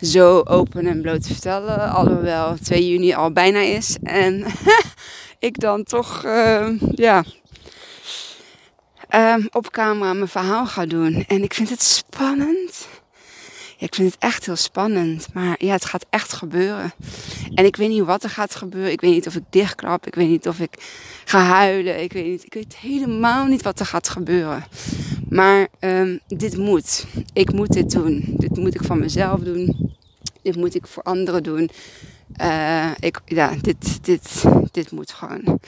zo 0.00 0.40
open 0.40 0.86
en 0.86 1.00
bloot 1.00 1.22
te 1.22 1.32
vertellen. 1.32 1.90
Alhoewel 1.90 2.56
2 2.62 2.88
juni 2.88 3.14
al 3.14 3.32
bijna 3.32 3.60
is. 3.60 3.96
En 4.02 4.44
ik 5.46 5.60
dan 5.60 5.84
toch, 5.84 6.24
uh, 6.24 6.68
ja, 6.94 7.24
um, 9.14 9.48
op 9.50 9.70
camera 9.70 10.12
mijn 10.12 10.28
verhaal 10.28 10.66
ga 10.66 10.86
doen. 10.86 11.24
En 11.28 11.42
ik 11.42 11.54
vind 11.54 11.70
het 11.70 11.82
spannend. 11.82 12.88
Ik 13.78 13.94
vind 13.94 14.12
het 14.12 14.22
echt 14.22 14.46
heel 14.46 14.56
spannend. 14.56 15.26
Maar 15.32 15.56
ja, 15.58 15.72
het 15.72 15.84
gaat 15.84 16.06
echt 16.10 16.32
gebeuren. 16.32 16.92
En 17.54 17.64
ik 17.64 17.76
weet 17.76 17.88
niet 17.88 18.04
wat 18.04 18.22
er 18.22 18.30
gaat 18.30 18.54
gebeuren. 18.54 18.92
Ik 18.92 19.00
weet 19.00 19.12
niet 19.12 19.26
of 19.26 19.34
ik 19.34 19.42
dichtklap. 19.50 20.06
Ik 20.06 20.14
weet 20.14 20.28
niet 20.28 20.48
of 20.48 20.60
ik 20.60 20.74
ga 21.24 21.40
huilen. 21.40 22.02
Ik 22.02 22.12
weet, 22.12 22.26
niet, 22.26 22.44
ik 22.44 22.54
weet 22.54 22.76
helemaal 22.76 23.46
niet 23.46 23.62
wat 23.62 23.80
er 23.80 23.86
gaat 23.86 24.08
gebeuren. 24.08 24.64
Maar 25.28 25.68
um, 25.80 26.20
dit 26.26 26.56
moet. 26.56 27.06
Ik 27.32 27.52
moet 27.52 27.72
dit 27.72 27.90
doen. 27.90 28.24
Dit 28.36 28.56
moet 28.56 28.74
ik 28.74 28.84
van 28.84 28.98
mezelf 28.98 29.40
doen. 29.40 29.94
Dit 30.42 30.56
moet 30.56 30.74
ik 30.74 30.86
voor 30.86 31.02
anderen 31.02 31.42
doen. 31.42 31.70
Uh, 32.40 32.90
ik, 32.98 33.20
ja, 33.24 33.52
dit, 33.60 34.04
dit, 34.04 34.44
dit 34.70 34.90
moet 34.90 35.12
gewoon. 35.12 35.60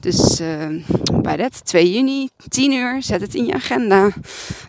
Dus 0.00 0.40
uh, 0.40 0.66
bij 1.22 1.36
dat 1.36 1.64
2 1.64 1.92
juni, 1.92 2.28
10 2.48 2.72
uur, 2.72 3.02
zet 3.02 3.20
het 3.20 3.34
in 3.34 3.46
je 3.46 3.52
agenda. 3.52 4.08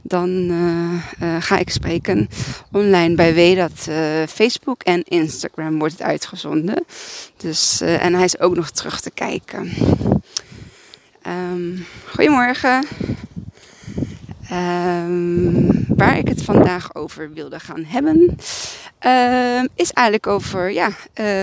Dan 0.03 0.29
uh, 0.29 1.35
ga 1.39 1.57
ik 1.57 1.69
spreken 1.69 2.29
online 2.71 3.15
bij. 3.15 3.55
Dat 3.55 3.89
Facebook 4.29 4.83
en 4.83 5.03
Instagram 5.03 5.79
wordt 5.79 5.93
het 5.93 6.03
uitgezonden. 6.03 6.85
Dus, 7.37 7.81
en 7.81 8.13
hij 8.13 8.23
is 8.23 8.39
ook 8.39 8.55
nog 8.55 8.71
terug 8.71 9.01
te 9.01 9.11
kijken. 9.11 9.71
Um, 11.27 11.85
goedemorgen. 12.09 12.85
Um, 14.51 15.85
waar 15.87 16.17
ik 16.17 16.27
het 16.27 16.43
vandaag 16.43 16.95
over 16.95 17.33
wilde 17.33 17.59
gaan 17.59 17.83
hebben, 17.83 18.37
uh, 19.05 19.63
is 19.75 19.91
eigenlijk 19.91 20.27
over 20.27 20.71
ja, 20.71 20.87
uh, 21.15 21.41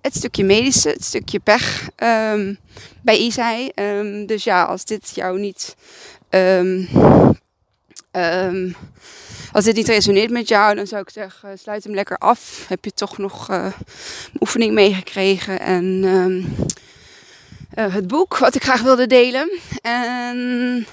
het 0.00 0.14
stukje 0.14 0.44
medische, 0.44 0.88
het 0.88 1.04
stukje 1.04 1.38
pech 1.38 1.88
um, 1.96 2.58
bij 3.02 3.18
Isai. 3.18 3.70
Dus 4.26 4.44
ja, 4.44 4.62
als 4.62 4.84
dit 4.84 5.12
jou 5.14 5.40
niet. 5.40 5.76
als 9.52 9.64
dit 9.64 9.74
niet 9.74 9.88
resoneert 9.88 10.30
met 10.30 10.48
jou, 10.48 10.74
dan 10.74 10.86
zou 10.86 11.02
ik 11.02 11.10
zeggen, 11.10 11.58
sluit 11.58 11.84
hem 11.84 11.94
lekker 11.94 12.16
af. 12.16 12.64
Heb 12.68 12.84
je 12.84 12.92
toch 12.92 13.18
nog 13.18 13.50
uh, 13.50 13.66
oefening 14.40 14.74
meegekregen 14.74 15.60
en 15.60 15.84
uh, 17.78 17.94
het 17.94 18.06
boek 18.06 18.38
wat 18.38 18.54
ik 18.54 18.62
graag 18.62 18.82
wilde 18.82 19.06
delen. 19.06 19.58
En 19.82 20.86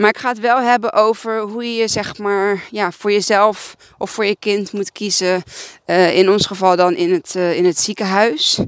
maar 0.00 0.08
ik 0.10 0.18
ga 0.18 0.28
het 0.28 0.40
wel 0.40 0.60
hebben 0.60 0.92
over 0.92 1.40
hoe 1.40 1.74
je 1.74 1.88
zeg 1.88 2.18
maar 2.18 2.62
ja, 2.70 2.92
voor 2.92 3.12
jezelf 3.12 3.76
of 3.98 4.10
voor 4.10 4.24
je 4.24 4.36
kind 4.38 4.72
moet 4.72 4.92
kiezen. 4.92 5.42
Uh, 5.86 6.16
in 6.16 6.30
ons 6.30 6.46
geval 6.46 6.76
dan 6.76 6.94
in 6.94 7.12
het, 7.12 7.34
uh, 7.36 7.56
in 7.56 7.64
het 7.64 7.78
ziekenhuis. 7.78 8.58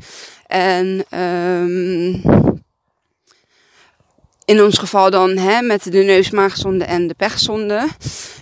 En 0.47 1.05
um, 1.21 2.23
in 4.45 4.63
ons 4.63 4.79
geval 4.79 5.11
dan 5.11 5.37
hè, 5.37 5.63
met 5.63 5.83
de 5.83 6.03
neusmaagzonde 6.03 6.85
en 6.85 7.07
de 7.07 7.15
pechzonde. 7.15 7.89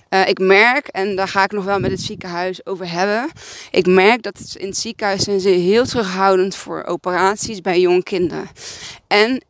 Uh, 0.09 0.29
ik 0.29 0.39
merk, 0.39 0.87
en 0.87 1.17
daar 1.17 1.29
ga 1.29 1.45
ik 1.45 1.53
nog 1.53 1.65
wel 1.65 1.81
met 1.81 1.91
het 1.91 2.01
ziekenhuis 2.01 2.67
over 2.67 2.91
hebben. 2.91 3.31
Ik 3.71 3.87
merk 3.87 4.23
dat 4.23 4.39
het 4.39 4.55
in 4.55 4.67
het 4.67 4.79
ziekenhuis 4.79 5.23
zijn 5.23 5.41
ze 5.41 5.49
heel 5.49 5.85
terughoudend 5.85 6.57
voor 6.57 6.85
operaties 6.85 7.61
bij 7.61 7.81
jong 7.81 8.05
kinderen. 8.05 8.49
En 9.07 9.43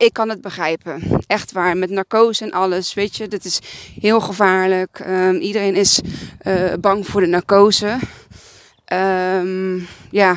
ik 0.00 0.12
kan 0.12 0.28
het 0.28 0.40
begrijpen. 0.40 1.20
Echt 1.26 1.52
waar. 1.52 1.76
Met 1.76 1.90
narcose 1.90 2.44
en 2.44 2.52
alles. 2.52 2.94
Weet 2.94 3.16
je, 3.16 3.28
dat 3.28 3.44
is 3.44 3.58
heel 4.00 4.20
gevaarlijk. 4.20 4.98
Um, 5.06 5.36
iedereen 5.36 5.74
is 5.74 6.00
uh, 6.42 6.72
bang 6.80 7.06
voor 7.06 7.20
de 7.20 7.26
narcose. 7.26 7.98
Um, 8.92 9.88
ja, 10.10 10.36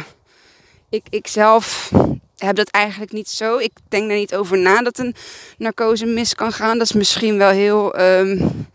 ik, 0.89 1.05
ik 1.09 1.27
zelf 1.27 1.91
heb 2.37 2.55
dat 2.55 2.69
eigenlijk 2.69 3.11
niet 3.11 3.29
zo. 3.29 3.57
Ik 3.57 3.71
denk 3.87 4.09
er 4.09 4.17
niet 4.17 4.35
over 4.35 4.57
na 4.57 4.81
dat 4.81 4.97
een 4.97 5.15
narcose 5.57 6.05
mis 6.05 6.35
kan 6.35 6.51
gaan. 6.51 6.77
Dat 6.77 6.87
is 6.87 6.93
misschien 6.93 7.37
wel 7.37 7.49
heel. 7.49 7.99
Um, 7.99 8.65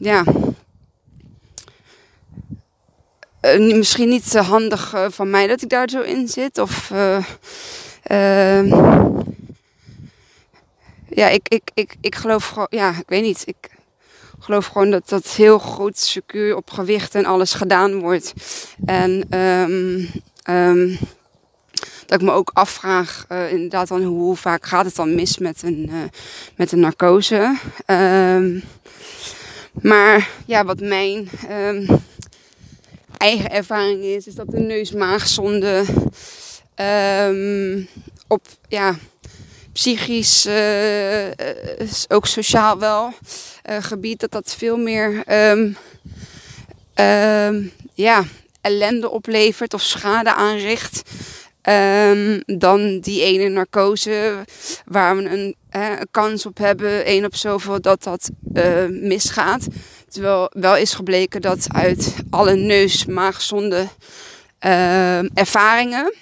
ja. 0.00 0.24
Uh, 3.42 3.76
misschien 3.76 4.08
niet 4.08 4.34
handig 4.34 4.94
uh, 4.94 5.06
van 5.10 5.30
mij 5.30 5.46
dat 5.46 5.62
ik 5.62 5.68
daar 5.68 5.88
zo 5.90 6.00
in 6.00 6.28
zit. 6.28 6.58
Of. 6.58 6.92
Ja, 11.08 11.28
ik, 11.28 11.48
ik, 11.48 11.70
ik, 11.74 11.96
ik 12.00 12.14
geloof 12.14 12.48
gewoon, 12.48 12.66
ja, 12.70 12.90
ik 12.90 13.08
weet 13.08 13.22
niet. 13.22 13.42
Ik 13.46 13.70
geloof 14.38 14.66
gewoon 14.66 14.90
dat 14.90 15.08
dat 15.08 15.26
heel 15.26 15.58
goed, 15.58 15.98
secuur 15.98 16.56
op 16.56 16.70
gewicht 16.70 17.14
en 17.14 17.24
alles 17.24 17.52
gedaan 17.52 17.98
wordt. 17.98 18.32
En 18.84 19.38
um, 19.38 20.08
um, 20.50 20.98
dat 22.06 22.20
ik 22.20 22.26
me 22.26 22.32
ook 22.32 22.50
afvraag, 22.52 23.26
uh, 23.32 23.52
inderdaad, 23.52 23.88
dan 23.88 24.02
hoe, 24.02 24.36
vaak 24.36 24.66
gaat 24.66 24.84
het 24.84 24.94
dan 24.94 25.14
mis 25.14 25.38
met 25.38 25.62
een, 25.62 25.88
uh, 25.92 26.02
met 26.56 26.72
een 26.72 26.80
narcose. 26.80 27.56
Um, 27.86 28.62
maar 29.72 30.30
ja, 30.46 30.64
wat 30.64 30.80
mijn 30.80 31.28
eigen 33.16 33.50
ervaring 33.50 34.02
is, 34.02 34.26
is 34.26 34.34
dat 34.34 34.50
de 34.50 34.60
neusmaagzonde 34.60 35.84
um, 36.80 37.88
op 38.28 38.46
ja, 38.68 38.96
psychisch, 39.72 40.46
uh, 40.46 41.26
ook 42.08 42.26
sociaal 42.26 42.78
wel, 42.78 43.12
uh, 43.70 43.76
gebied, 43.80 44.20
dat 44.20 44.30
dat 44.30 44.54
veel 44.58 44.76
meer 44.76 45.22
um, 45.50 45.76
um, 46.94 47.72
ja, 47.94 48.24
ellende 48.60 49.10
oplevert 49.10 49.74
of 49.74 49.82
schade 49.82 50.34
aanricht. 50.34 51.02
Ehm, 51.66 52.40
dan 52.46 53.00
die 53.00 53.22
ene 53.22 53.48
narcose 53.48 54.44
waar 54.84 55.16
we 55.16 55.28
een, 55.28 55.56
kans 56.10 56.46
op 56.46 56.58
hebben, 56.58 57.04
één 57.04 57.24
op 57.24 57.34
zoveel, 57.34 57.80
dat 57.80 58.02
dat 58.02 58.30
uh, 58.54 58.86
misgaat. 58.88 59.66
Terwijl 60.08 60.50
wel 60.52 60.76
is 60.76 60.94
gebleken 60.94 61.40
dat 61.40 61.66
uit 61.72 62.14
alle 62.30 62.54
neus-maagzonde 62.54 63.86
uh, 64.66 65.38
ervaringen, 65.38 66.14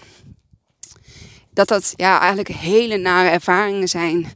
dat 1.55 1.69
dat 1.69 1.93
ja, 1.97 2.19
eigenlijk 2.19 2.49
hele 2.49 2.97
nare 2.97 3.29
ervaringen 3.29 3.89
zijn. 3.89 4.27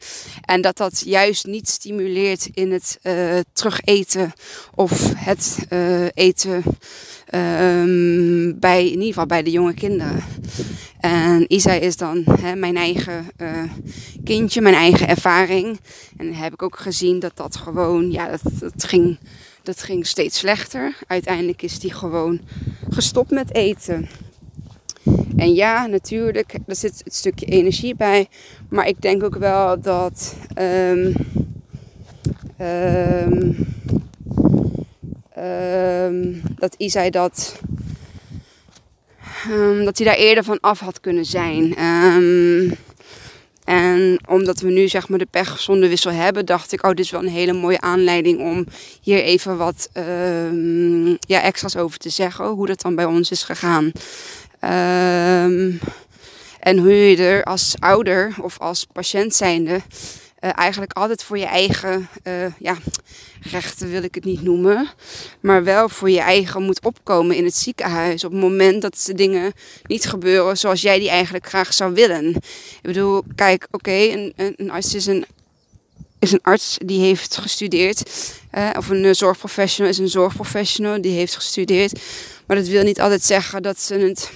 En 0.44 0.60
dat 0.60 0.76
dat 0.76 1.02
juist 1.04 1.46
niet 1.46 1.68
stimuleert 1.68 2.48
in 2.52 2.72
het 2.72 2.98
uh, 3.02 3.38
terugeten 3.52 4.32
of 4.74 5.12
het 5.16 5.58
uh, 5.70 6.06
eten 6.14 6.62
um, 7.34 8.58
bij, 8.58 8.84
in 8.84 8.90
ieder 8.90 9.06
geval 9.06 9.26
bij 9.26 9.42
de 9.42 9.50
jonge 9.50 9.74
kinderen. 9.74 10.24
En 11.00 11.44
Isa 11.54 11.72
is 11.72 11.96
dan 11.96 12.24
hè, 12.40 12.54
mijn 12.54 12.76
eigen 12.76 13.30
uh, 13.38 13.62
kindje, 14.24 14.60
mijn 14.60 14.74
eigen 14.74 15.08
ervaring. 15.08 15.80
En 16.16 16.34
heb 16.34 16.52
ik 16.52 16.62
ook 16.62 16.78
gezien 16.78 17.18
dat 17.18 17.36
dat 17.36 17.56
gewoon, 17.56 18.10
ja, 18.10 18.28
dat, 18.28 18.40
dat, 18.60 18.84
ging, 18.84 19.18
dat 19.62 19.82
ging 19.82 20.06
steeds 20.06 20.38
slechter. 20.38 20.96
Uiteindelijk 21.06 21.62
is 21.62 21.78
die 21.78 21.92
gewoon 21.92 22.40
gestopt 22.90 23.30
met 23.30 23.54
eten. 23.54 24.08
En 25.36 25.54
ja, 25.54 25.86
natuurlijk, 25.86 26.54
er 26.66 26.76
zit 26.76 27.02
een 27.04 27.12
stukje 27.12 27.46
energie 27.46 27.94
bij. 27.94 28.28
Maar 28.68 28.88
ik 28.88 29.00
denk 29.00 29.22
ook 29.22 29.36
wel 29.36 29.80
dat. 29.80 30.36
Um, 30.58 31.12
dat 36.58 36.74
Isai 36.76 37.10
dat. 37.10 37.60
dat 39.84 39.98
hij 39.98 40.06
daar 40.06 40.16
eerder 40.16 40.44
van 40.44 40.60
af 40.60 40.80
had 40.80 41.00
kunnen 41.00 41.24
zijn. 41.24 41.74
en 43.64 44.20
omdat 44.28 44.60
we 44.60 44.70
nu 44.70 44.88
zeg 44.88 45.08
maar 45.08 45.18
de 45.18 45.26
pech 45.30 45.60
zonder 45.60 45.88
wissel 45.88 46.12
hebben, 46.12 46.46
dacht 46.46 46.72
ik, 46.72 46.84
oh, 46.84 46.90
dit 46.90 46.98
is 47.04 47.10
wel 47.10 47.22
een 47.22 47.28
hele 47.28 47.52
mooie 47.52 47.80
aanleiding 47.80 48.40
om 48.40 48.66
hier 49.00 49.22
even 49.22 49.56
wat 49.56 49.90
ja, 51.20 51.42
extra's 51.42 51.76
over 51.76 51.98
te 51.98 52.10
zeggen. 52.10 52.46
Hoe 52.46 52.66
dat 52.66 52.80
dan 52.80 52.94
bij 52.94 53.04
ons 53.04 53.30
is 53.30 53.42
gegaan. 53.42 53.92
Um, 54.60 55.80
en 56.60 56.78
hoe 56.78 56.92
je 56.92 57.16
er 57.16 57.44
als 57.44 57.74
ouder 57.78 58.34
of 58.40 58.58
als 58.58 58.86
patiënt 58.92 59.34
zijnde 59.34 59.80
uh, 60.40 60.50
eigenlijk 60.54 60.92
altijd 60.92 61.22
voor 61.22 61.38
je 61.38 61.46
eigen 61.46 62.08
uh, 62.24 62.32
ja, 62.58 62.76
rechten 63.42 63.90
wil 63.90 64.02
ik 64.02 64.14
het 64.14 64.24
niet 64.24 64.42
noemen, 64.42 64.88
maar 65.40 65.64
wel 65.64 65.88
voor 65.88 66.10
je 66.10 66.20
eigen 66.20 66.62
moet 66.62 66.84
opkomen 66.84 67.36
in 67.36 67.44
het 67.44 67.56
ziekenhuis 67.56 68.24
op 68.24 68.32
het 68.32 68.40
moment 68.40 68.82
dat 68.82 69.02
de 69.06 69.14
dingen 69.14 69.52
niet 69.86 70.06
gebeuren 70.06 70.58
zoals 70.58 70.82
jij 70.82 70.98
die 70.98 71.08
eigenlijk 71.08 71.46
graag 71.46 71.74
zou 71.74 71.94
willen. 71.94 72.28
Ik 72.28 72.82
bedoel, 72.82 73.22
kijk, 73.34 73.68
oké, 73.70 73.92
een, 73.92 74.32
een 74.56 74.70
arts 74.70 74.94
is 74.94 75.06
een 75.06 75.24
is 76.18 76.32
een 76.32 76.42
arts 76.42 76.78
die 76.84 77.00
heeft 77.00 77.36
gestudeerd. 77.36 78.10
Uh, 78.52 78.70
of 78.76 78.88
een 78.88 79.14
zorgprofessional 79.14 79.90
is 79.90 79.98
een 79.98 80.08
zorgprofessional 80.08 81.00
die 81.00 81.12
heeft 81.12 81.34
gestudeerd. 81.34 82.00
Maar 82.48 82.56
dat 82.56 82.66
wil 82.66 82.82
niet 82.82 83.00
altijd 83.00 83.22
zeggen 83.22 83.62
dat 83.62 83.80
ze 83.80 83.94
het 83.94 84.30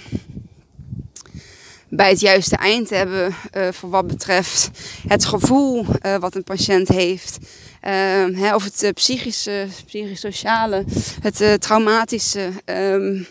bij 1.88 2.09
het 2.09 2.21
juiste 2.21 2.57
eind 2.57 2.90
hebben 2.90 3.35
uh, 3.57 3.69
voor 3.71 3.90
wat 3.90 4.07
betreft 4.07 4.71
het 5.09 5.25
gevoel 5.25 5.87
uh, 6.02 6.16
wat 6.16 6.35
een 6.35 6.45
patiënt 6.45 6.88
heeft. 6.88 7.38
Uh, 7.40 7.90
hè, 8.38 8.54
of 8.54 8.64
het 8.64 8.90
psychische, 8.95 9.66
psychosociale, 9.87 10.85
het 11.21 11.61
traumatische. 11.61 12.50
Um, 12.64 13.26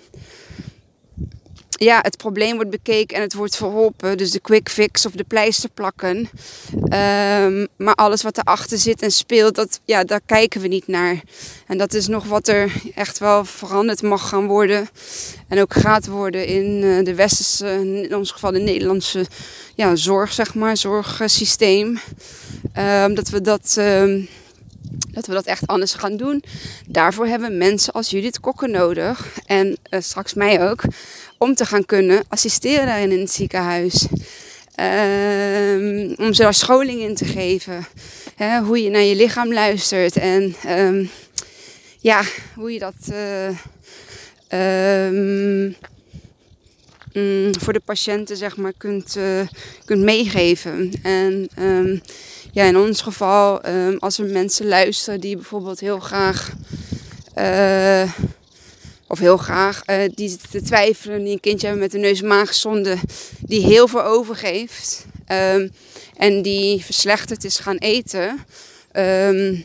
ja, 1.84 2.00
het 2.02 2.18
probleem 2.18 2.56
wordt 2.56 2.70
bekeken 2.70 3.16
en 3.16 3.22
het 3.22 3.34
wordt 3.34 3.56
verholpen. 3.56 4.18
Dus 4.18 4.32
de 4.32 4.40
quick 4.40 4.70
fix 4.70 5.06
of 5.06 5.12
de 5.12 5.24
pleister 5.24 5.70
plakken. 5.70 6.30
Um, 6.74 7.68
maar 7.78 7.96
alles 7.96 8.22
wat 8.22 8.38
erachter 8.38 8.78
zit 8.78 9.02
en 9.02 9.12
speelt, 9.12 9.56
dat, 9.56 9.80
ja, 9.86 10.04
daar 10.04 10.22
kijken 10.26 10.62
we 10.62 10.68
niet 10.68 10.88
naar. 10.88 11.22
En 11.68 11.78
dat 11.78 11.94
is 11.94 12.08
nog 12.08 12.26
wat 12.26 12.48
er 12.48 12.72
echt 12.96 13.18
wel 13.18 13.46
veranderd 13.46 14.02
mag 14.02 14.30
gaan 14.30 14.48
worden. 14.48 14.90
En 15.48 15.62
ook 15.62 15.74
gaat 15.74 16.08
worden 16.08 16.46
in 16.46 16.84
uh, 16.84 17.06
de 17.06 17.16
westerse, 17.16 17.68
in 18.04 18.16
ons 18.16 18.32
geval 18.32 18.52
de 18.52 18.60
Nederlandse 18.60 19.26
ja, 19.76 19.96
zorg, 19.96 20.34
zeg 20.34 20.56
maar, 20.56 20.78
zorgsysteem. 20.78 22.00
Um, 22.78 23.16
dat 23.16 23.30
we 23.30 23.42
dat... 23.42 23.76
Um, 23.80 24.28
dat 25.12 25.26
we 25.26 25.34
dat 25.34 25.46
echt 25.46 25.68
anders 25.68 25.94
gaan 25.94 26.18
doen. 26.18 26.44
Daarvoor 26.88 27.28
hebben 27.28 27.58
mensen 27.58 27.94
als 27.94 28.10
Judith 28.10 28.40
Kokken 28.40 28.72
nodig. 28.72 29.28
En 29.46 29.68
uh, 29.68 30.00
straks 30.02 30.34
mij 30.34 30.70
ook 30.70 30.82
om 31.42 31.56
te 31.56 31.66
gaan 31.66 31.86
kunnen 31.86 32.24
assisteren 32.28 33.12
in 33.12 33.20
het 33.20 33.32
ziekenhuis. 33.32 34.08
Um, 34.76 36.16
om 36.18 36.34
ze 36.34 36.42
daar 36.42 36.54
scholing 36.54 37.02
in 37.02 37.16
te 37.16 37.26
geven. 37.26 37.86
Hè, 38.36 38.60
hoe 38.60 38.84
je 38.84 38.90
naar 38.90 39.02
je 39.02 39.16
lichaam 39.16 39.54
luistert. 39.54 40.18
En 40.18 40.56
um, 40.68 41.10
ja, 42.00 42.22
hoe 42.56 42.74
je 42.74 42.80
dat 42.80 42.94
uh, 43.10 43.48
um, 45.08 45.76
mm, 47.14 47.60
voor 47.60 47.74
de 47.74 47.82
patiënten 47.86 48.38
zeg 48.38 48.58
maar 48.58 48.74
kunt, 48.78 49.16
uh, 49.18 49.48
kunt 49.86 50.04
meegeven. 50.04 50.94
En 51.04 51.50
ja, 52.52 52.64
in 52.64 52.78
ons 52.78 53.02
geval, 53.02 53.62
als 54.00 54.18
er 54.18 54.26
mensen 54.26 54.68
luisteren 54.68 55.20
die 55.20 55.36
bijvoorbeeld 55.36 55.80
heel 55.80 56.00
graag... 56.00 56.52
Uh, 57.38 58.12
of 59.12 59.20
heel 59.20 59.38
graag, 59.38 59.82
uh, 59.86 59.98
die 60.16 60.38
te 60.52 60.62
twijfelen, 60.62 61.24
die 61.24 61.34
een 61.34 61.40
kindje 61.40 61.68
hebben 61.68 61.84
met 61.84 61.94
een 61.94 62.02
neus- 62.02 62.22
maagzonde, 62.22 62.96
die 63.40 63.66
heel 63.66 63.88
veel 63.88 64.04
overgeeft 64.04 65.06
um, 65.32 65.72
en 66.18 66.42
die 66.42 66.84
verslechterd 66.86 67.44
is 67.44 67.60
gaan 67.60 67.78
eten, 67.78 68.46
um, 68.94 69.64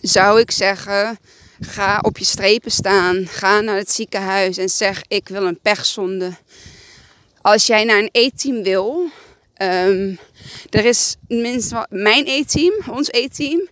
zou 0.00 0.40
ik 0.40 0.50
zeggen, 0.50 1.18
ga 1.60 1.98
op 2.02 2.18
je 2.18 2.24
strepen 2.24 2.70
staan, 2.70 3.26
ga 3.26 3.60
naar 3.60 3.76
het 3.76 3.90
ziekenhuis 3.90 4.58
en 4.58 4.68
zeg 4.68 5.02
ik 5.08 5.28
wil 5.28 5.46
een 5.46 5.60
pechzonde. 5.60 6.32
Als 7.40 7.66
jij 7.66 7.84
naar 7.84 7.98
een 7.98 8.08
eetteam 8.12 8.62
wil, 8.62 9.10
um, 9.62 10.18
er 10.70 10.84
is 10.84 11.16
minstens 11.28 11.84
mijn 11.88 12.24
eetteam, 12.24 12.72
ons 12.86 13.10
eetteam, 13.10 13.68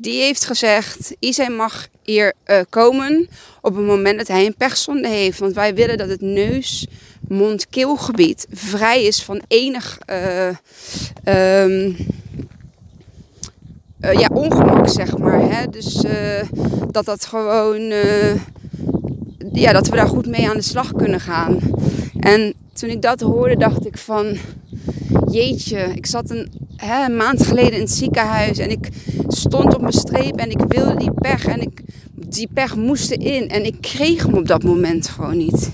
die 0.00 0.22
heeft 0.22 0.44
gezegd, 0.44 1.14
Isai 1.18 1.48
mag 1.48 1.88
hier 2.02 2.32
uh, 2.46 2.60
komen 2.68 3.28
op 3.60 3.76
het 3.76 3.84
moment 3.84 4.18
dat 4.18 4.28
hij 4.28 4.46
een 4.46 4.54
pechzonde 4.56 5.08
heeft. 5.08 5.38
Want 5.38 5.54
wij 5.54 5.74
willen 5.74 5.98
dat 5.98 6.08
het 6.08 6.20
neus, 6.20 6.86
mond, 7.28 7.68
keelgebied 7.68 8.46
vrij 8.50 9.04
is 9.04 9.22
van 9.22 9.42
enig 9.48 9.98
uh, 10.10 10.48
ja, 14.00 14.28
ongemak, 14.32 14.88
zeg 14.88 15.18
maar. 15.18 15.40
Hè? 15.40 15.66
Dus 15.66 16.04
dat 16.90 17.04
dat 17.04 17.24
gewoon, 17.24 17.80
ja, 19.52 19.72
dat 19.72 19.88
we 19.88 19.96
daar 19.96 20.08
goed 20.08 20.26
mee 20.26 20.48
aan 20.48 20.56
de 20.56 20.62
slag 20.62 20.92
kunnen 20.92 21.20
gaan. 21.20 21.58
En 22.18 22.54
toen 22.72 22.88
ik 22.88 23.02
dat 23.02 23.20
hoorde, 23.20 23.56
dacht 23.56 23.86
ik 23.86 23.98
van, 23.98 24.36
jeetje, 25.30 25.92
ik 25.94 26.06
zat 26.06 26.30
een, 26.30 26.59
een 26.82 27.16
maand 27.16 27.46
geleden 27.46 27.72
in 27.72 27.80
het 27.80 27.90
ziekenhuis 27.90 28.58
en 28.58 28.70
ik 28.70 28.88
stond 29.28 29.74
op 29.74 29.80
mijn 29.80 29.92
streep 29.92 30.36
en 30.36 30.50
ik 30.50 30.60
wilde 30.68 30.96
die 30.96 31.12
pech 31.12 31.46
en 31.46 31.60
ik, 31.60 31.80
die 32.14 32.48
pech 32.54 32.76
moest 32.76 33.10
erin 33.10 33.48
en 33.48 33.64
ik 33.64 33.76
kreeg 33.80 34.22
hem 34.22 34.34
op 34.34 34.46
dat 34.46 34.62
moment 34.62 35.08
gewoon 35.08 35.36
niet. 35.36 35.70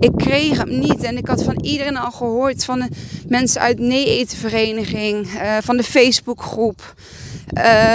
Ik 0.00 0.12
kreeg 0.16 0.56
hem 0.56 0.78
niet 0.78 1.02
en 1.02 1.16
ik 1.16 1.26
had 1.26 1.42
van 1.42 1.60
iedereen 1.60 1.96
al 1.96 2.10
gehoord, 2.10 2.64
van 2.64 2.88
mensen 3.28 3.60
uit 3.60 3.78
Nee-etenvereniging, 3.78 5.26
uh, 5.26 5.56
van 5.62 5.76
de 5.76 5.82
Facebookgroep, 5.82 6.94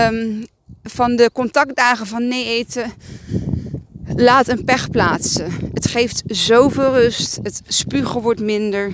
um, 0.08 0.46
van 0.84 1.16
de 1.16 1.30
contactdagen 1.34 2.08
van 2.08 2.28
Nee-eten. 2.28 2.94
Laat 4.16 4.48
een 4.48 4.64
pech 4.64 4.90
plaatsen. 4.90 5.52
Het 5.74 5.88
geeft 5.88 6.24
zoveel 6.26 6.94
rust. 6.94 7.40
Het 7.44 7.62
spugen 7.68 8.22
wordt 8.22 8.42
minder 8.42 8.94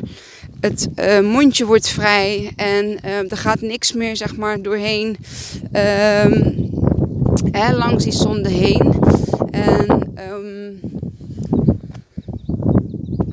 het 0.59 0.87
uh, 0.95 1.19
mondje 1.19 1.65
wordt 1.65 1.87
vrij 1.87 2.51
en 2.55 2.85
uh, 2.85 3.31
er 3.31 3.37
gaat 3.37 3.61
niks 3.61 3.93
meer 3.93 4.15
zeg 4.15 4.35
maar 4.35 4.61
doorheen 4.61 5.17
um, 5.63 6.69
hè, 7.51 7.73
langs 7.73 8.03
die 8.03 8.13
zonde 8.13 8.49
heen. 8.49 8.93
En 9.51 10.09
um, 10.31 10.79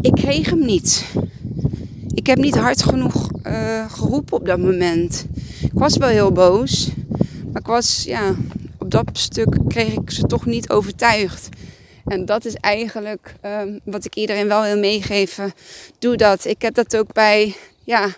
ik 0.00 0.12
kreeg 0.14 0.50
hem 0.50 0.64
niet. 0.64 1.04
Ik 2.14 2.26
heb 2.26 2.38
niet 2.38 2.56
hard 2.56 2.82
genoeg 2.82 3.30
uh, 3.46 3.90
geroepen 3.90 4.36
op 4.36 4.46
dat 4.46 4.58
moment. 4.58 5.26
Ik 5.60 5.72
was 5.72 5.96
wel 5.96 6.08
heel 6.08 6.32
boos, 6.32 6.90
maar 7.52 7.60
ik 7.60 7.66
was 7.66 8.04
ja, 8.06 8.34
op 8.78 8.90
dat 8.90 9.08
stuk 9.12 9.58
kreeg 9.68 9.92
ik 9.92 10.10
ze 10.10 10.22
toch 10.22 10.46
niet 10.46 10.70
overtuigd. 10.70 11.48
En 12.04 12.24
dat 12.24 12.44
is 12.44 12.54
eigenlijk 12.54 13.34
um, 13.42 13.80
wat 13.84 14.04
ik 14.04 14.14
iedereen 14.14 14.48
wel 14.48 14.62
wil 14.62 14.78
meegeven. 14.78 15.52
Doe 15.98 16.16
dat. 16.16 16.44
Ik 16.44 16.62
heb 16.62 16.74
dat 16.74 16.96
ook 16.96 17.12
bij 17.12 17.54
ja, 17.84 18.14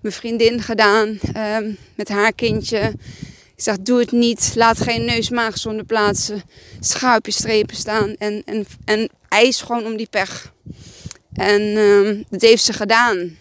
mijn 0.00 0.14
vriendin 0.14 0.62
gedaan 0.62 1.18
um, 1.36 1.76
met 1.94 2.08
haar 2.08 2.32
kindje. 2.32 2.92
Ik 3.56 3.66
zeg, 3.66 3.78
doe 3.78 3.98
het 3.98 4.12
niet. 4.12 4.52
Laat 4.54 4.80
geen 4.80 5.04
neus 5.04 5.30
zonder 5.58 5.84
plaatsen. 5.84 6.42
Je 7.26 7.32
strepen 7.32 7.76
staan. 7.76 8.14
En, 8.18 8.42
en, 8.44 8.66
en 8.84 9.08
gewoon 9.60 9.86
om 9.86 9.96
die 9.96 10.08
pech. 10.10 10.52
En 11.32 11.60
um, 11.60 12.24
dat 12.30 12.40
heeft 12.40 12.64
ze 12.64 12.72
gedaan. 12.72 13.36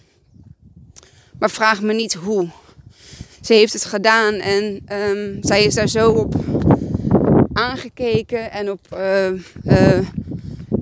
Maar 1.39 1.49
vraag 1.49 1.81
me 1.81 1.93
niet 1.93 2.13
hoe. 2.13 2.49
Ze 3.41 3.53
heeft 3.53 3.73
het 3.73 3.85
gedaan 3.85 4.33
en 4.33 4.81
zij 5.41 5.63
is 5.63 5.73
daar 5.73 5.89
zo 5.89 6.11
op 6.11 6.35
aangekeken 7.59 8.51
en 8.51 8.71
op. 8.71 8.79
Uh, 8.93 9.27
uh, 9.63 9.99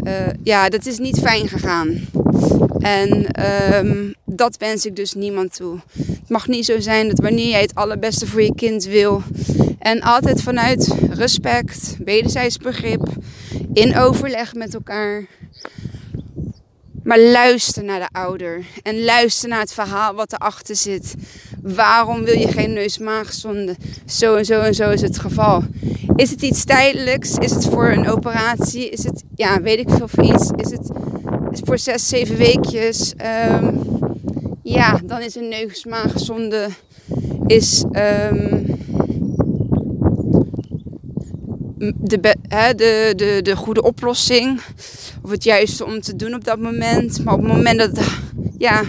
uh, 0.04 0.28
ja, 0.44 0.70
dat 0.70 0.86
is 0.86 0.98
niet 0.98 1.20
fijn 1.20 1.48
gegaan. 1.48 2.08
En 2.80 3.28
um, 3.76 4.14
dat 4.26 4.58
wens 4.58 4.86
ik 4.86 4.96
dus 4.96 5.14
niemand 5.14 5.56
toe. 5.56 5.80
Het 5.98 6.30
mag 6.30 6.48
niet 6.48 6.66
zo 6.66 6.80
zijn 6.80 7.08
dat 7.08 7.20
wanneer 7.20 7.50
jij 7.50 7.62
het 7.62 7.76
allerbeste 7.76 8.28
voor 8.28 8.42
je 8.42 8.56
kind 8.56 8.86
wil 8.86 9.24
en 9.80 10.02
altijd 10.02 10.42
vanuit 10.42 10.96
respect, 11.10 11.98
wederzijds 12.04 12.58
begrip, 12.58 13.08
in 13.74 13.98
overleg 13.98 14.54
met 14.54 14.74
elkaar. 14.74 15.26
Maar 17.04 17.20
luister 17.20 17.84
naar 17.84 18.00
de 18.00 18.20
ouder 18.20 18.66
en 18.84 19.04
luister 19.04 19.50
naar 19.50 19.60
het 19.60 19.74
verhaal 19.74 20.14
wat 20.14 20.34
erachter 20.34 20.76
zit. 20.76 21.14
Waarom 21.76 22.24
wil 22.24 22.40
je 22.40 22.48
geen 22.48 22.74
neus-maagzonde? 22.74 23.76
Zo 24.06 24.36
en 24.36 24.46
zo 24.46 24.62
en 24.62 24.74
zo 24.74 24.90
is 24.90 25.02
het 25.02 25.20
geval. 25.20 25.64
Is 26.16 26.30
het 26.30 26.42
iets 26.42 26.64
tijdelijks? 26.64 27.36
Is 27.36 27.52
het 27.52 27.66
voor 27.66 27.90
een 27.90 28.10
operatie? 28.10 28.90
Is 28.90 29.04
het, 29.04 29.24
ja, 29.36 29.62
weet 29.62 29.80
ik 29.80 29.90
veel 29.90 30.08
voor 30.08 30.24
iets? 30.24 30.52
Is 30.56 30.72
het 30.72 30.90
is 31.52 31.60
voor 31.64 31.78
zes, 31.78 32.08
zeven 32.08 32.38
weekjes? 32.38 33.14
Um, 33.52 33.80
ja, 34.64 35.00
dan 35.06 35.22
is 35.22 35.36
een 35.36 35.50
neus-maagzonde 35.50 36.68
is 37.48 37.84
um, 37.84 38.66
de, 41.98 42.36
hè, 42.48 42.76
de, 42.76 43.14
de, 43.16 43.40
de 43.44 43.56
goede 43.56 43.82
oplossing. 43.82 44.62
Of 45.24 45.32
het 45.32 45.44
juiste 45.44 45.86
om 45.86 46.02
te 46.02 46.16
doen 46.16 46.34
op 46.34 46.44
dat 46.44 46.60
moment. 46.60 47.24
Maar 47.24 47.34
op 47.34 47.44
het 47.44 47.52
moment 47.52 47.78
dat, 47.80 48.00
ja, 48.58 48.84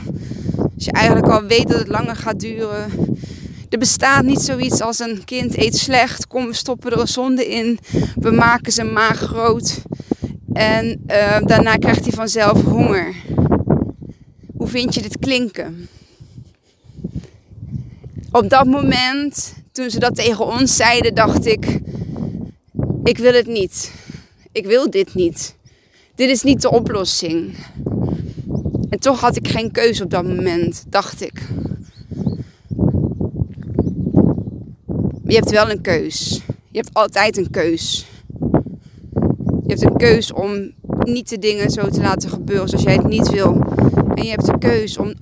als 0.79 0.87
je 0.87 0.93
eigenlijk 0.93 1.27
al 1.27 1.43
weet 1.43 1.69
dat 1.69 1.79
het 1.79 1.89
langer 1.89 2.17
gaat 2.17 2.41
duren. 2.41 2.91
Er 3.69 3.79
bestaat 3.79 4.25
niet 4.25 4.41
zoiets 4.41 4.81
als 4.81 4.99
een 4.99 5.25
kind 5.25 5.57
eet 5.57 5.77
slecht. 5.77 6.27
Kom, 6.27 6.47
we 6.47 6.53
stoppen 6.53 6.93
er 6.93 7.01
een 7.01 7.09
zonde 7.09 7.47
in. 7.49 7.79
We 8.15 8.31
maken 8.31 8.73
zijn 8.73 8.93
maag 8.93 9.19
groot. 9.19 9.83
En 10.53 11.05
uh, 11.07 11.39
daarna 11.41 11.77
krijgt 11.77 12.05
hij 12.05 12.13
vanzelf 12.13 12.63
honger. 12.63 13.15
Hoe 14.57 14.69
vind 14.69 14.95
je 14.95 15.03
dit 15.03 15.19
klinken? 15.19 15.89
Op 18.33 18.49
dat 18.51 18.67
moment, 18.67 19.55
toen 19.73 19.91
ze 19.91 19.99
dat 19.99 20.15
tegen 20.15 20.47
ons 20.47 20.77
zeiden, 20.77 21.15
dacht 21.15 21.47
ik: 21.47 21.81
Ik 23.05 23.19
wil 23.19 23.33
het 23.33 23.47
niet. 23.47 23.93
Ik 24.53 24.67
wil 24.67 24.91
dit 24.91 25.15
niet. 25.15 25.55
Dit 26.15 26.31
is 26.31 26.43
niet 26.43 26.63
de 26.63 26.71
oplossing. 26.71 27.55
En 28.89 28.99
toch 28.99 29.21
had 29.21 29.37
ik 29.37 29.49
geen 29.49 29.71
keuze 29.71 30.05
op 30.05 30.11
dat 30.11 30.25
moment, 30.25 30.85
dacht 30.89 31.23
ik. 31.23 31.43
je 35.29 35.35
hebt 35.35 35.51
wel 35.51 35.71
een 35.71 35.81
keus. 35.81 36.41
Je 36.71 36.79
hebt 36.79 36.95
altijd 36.95 37.37
een 37.37 37.51
keus. 37.51 38.07
Je 39.67 39.75
hebt 39.75 39.83
een 39.83 39.97
keus 39.97 40.33
om 40.33 40.73
niet 40.99 41.29
de 41.29 41.39
dingen 41.39 41.71
zo 41.71 41.89
te 41.89 42.01
laten 42.01 42.31
gebeuren 42.31 42.69
zoals 42.69 42.85
jij 42.85 42.95
het 42.95 43.07
niet 43.07 43.31
wil. 43.31 43.61
En 44.15 44.25
je 44.25 44.31
hebt 44.31 44.47
de 44.47 44.59
keus 44.59 44.99
om 44.99 45.15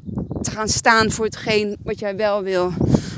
te 0.43 0.51
gaan 0.51 0.69
staan 0.69 1.11
voor 1.11 1.25
hetgeen 1.25 1.77
wat 1.83 1.99
jij 1.99 2.17
wel 2.17 2.43
wil. 2.43 2.73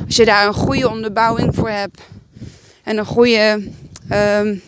Als 0.06 0.16
je 0.16 0.24
daar 0.24 0.46
een 0.46 0.54
goede 0.54 0.88
onderbouwing 0.88 1.54
voor 1.54 1.70
hebt 1.70 2.00
en 2.82 2.98
een 2.98 3.06
goede 3.06 3.62
um, 4.12 4.62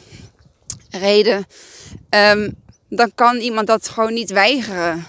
reden, 0.90 1.45
um, 2.35 2.55
dan 2.88 3.12
kan 3.14 3.37
iemand 3.37 3.66
dat 3.66 3.88
gewoon 3.88 4.12
niet 4.12 4.31
weigeren. 4.31 5.05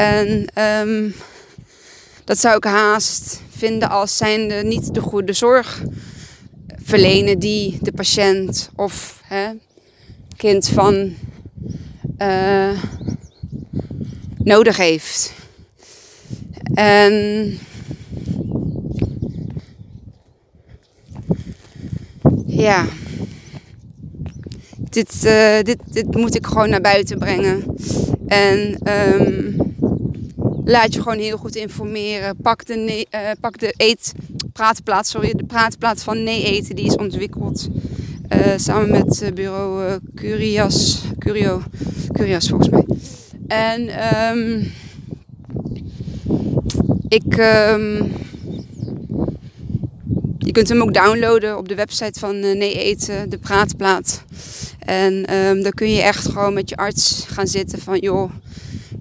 En 0.00 0.44
um, 0.64 1.14
dat 2.24 2.38
zou 2.38 2.56
ik 2.56 2.64
haast 2.64 3.40
vinden 3.56 3.90
als 3.90 4.16
zijnde 4.16 4.54
niet 4.54 4.94
de 4.94 5.00
goede 5.00 5.32
zorg 5.32 5.82
verlenen 6.82 7.38
die 7.38 7.78
de 7.80 7.92
patiënt 7.92 8.70
of 8.76 9.20
hè, 9.24 9.50
kind 10.36 10.68
van 10.68 11.14
uh, 12.18 12.82
nodig 14.38 14.76
heeft. 14.76 15.32
En 16.74 17.12
ja, 22.46 22.86
dit, 24.78 25.24
uh, 25.24 25.60
dit, 25.62 25.78
dit 25.84 26.14
moet 26.14 26.34
ik 26.34 26.46
gewoon 26.46 26.70
naar 26.70 26.80
buiten 26.80 27.18
brengen. 27.18 27.64
En 28.26 28.78
um, 29.14 29.69
laat 30.64 30.94
je 30.94 31.02
gewoon 31.02 31.18
heel 31.18 31.36
goed 31.36 31.56
informeren. 31.56 32.36
Pak 32.36 32.66
de, 32.66 32.76
nee, 32.76 33.08
pak 33.40 33.58
de 33.58 33.74
eet, 33.76 34.12
praatplaats, 34.52 35.12
de 35.12 35.44
praatplaats 35.46 36.02
van 36.02 36.22
nee 36.22 36.44
eten, 36.44 36.76
die 36.76 36.86
is 36.86 36.96
ontwikkeld. 36.96 37.68
Uh, 38.34 38.52
samen 38.56 38.90
met 38.90 39.22
uh, 39.22 39.32
bureau 39.32 39.98
Curias, 40.14 41.02
Curio, 41.18 41.62
Curias 42.12 42.48
volgens 42.48 42.68
mij. 42.68 42.84
En 43.46 43.90
um, 44.36 44.72
ik, 47.08 47.36
um, 47.36 48.12
je 50.38 50.52
kunt 50.52 50.68
hem 50.68 50.82
ook 50.82 50.94
downloaden 50.94 51.58
op 51.58 51.68
de 51.68 51.74
website 51.74 52.18
van 52.18 52.40
Nee 52.40 52.74
Eten, 52.74 53.30
de 53.30 53.38
praatplaat. 53.38 54.24
En 54.78 55.34
um, 55.34 55.62
dan 55.62 55.72
kun 55.72 55.90
je 55.90 56.00
echt 56.00 56.28
gewoon 56.28 56.54
met 56.54 56.68
je 56.68 56.76
arts 56.76 57.24
gaan 57.28 57.46
zitten 57.46 57.78
van 57.78 57.98
joh, 57.98 58.30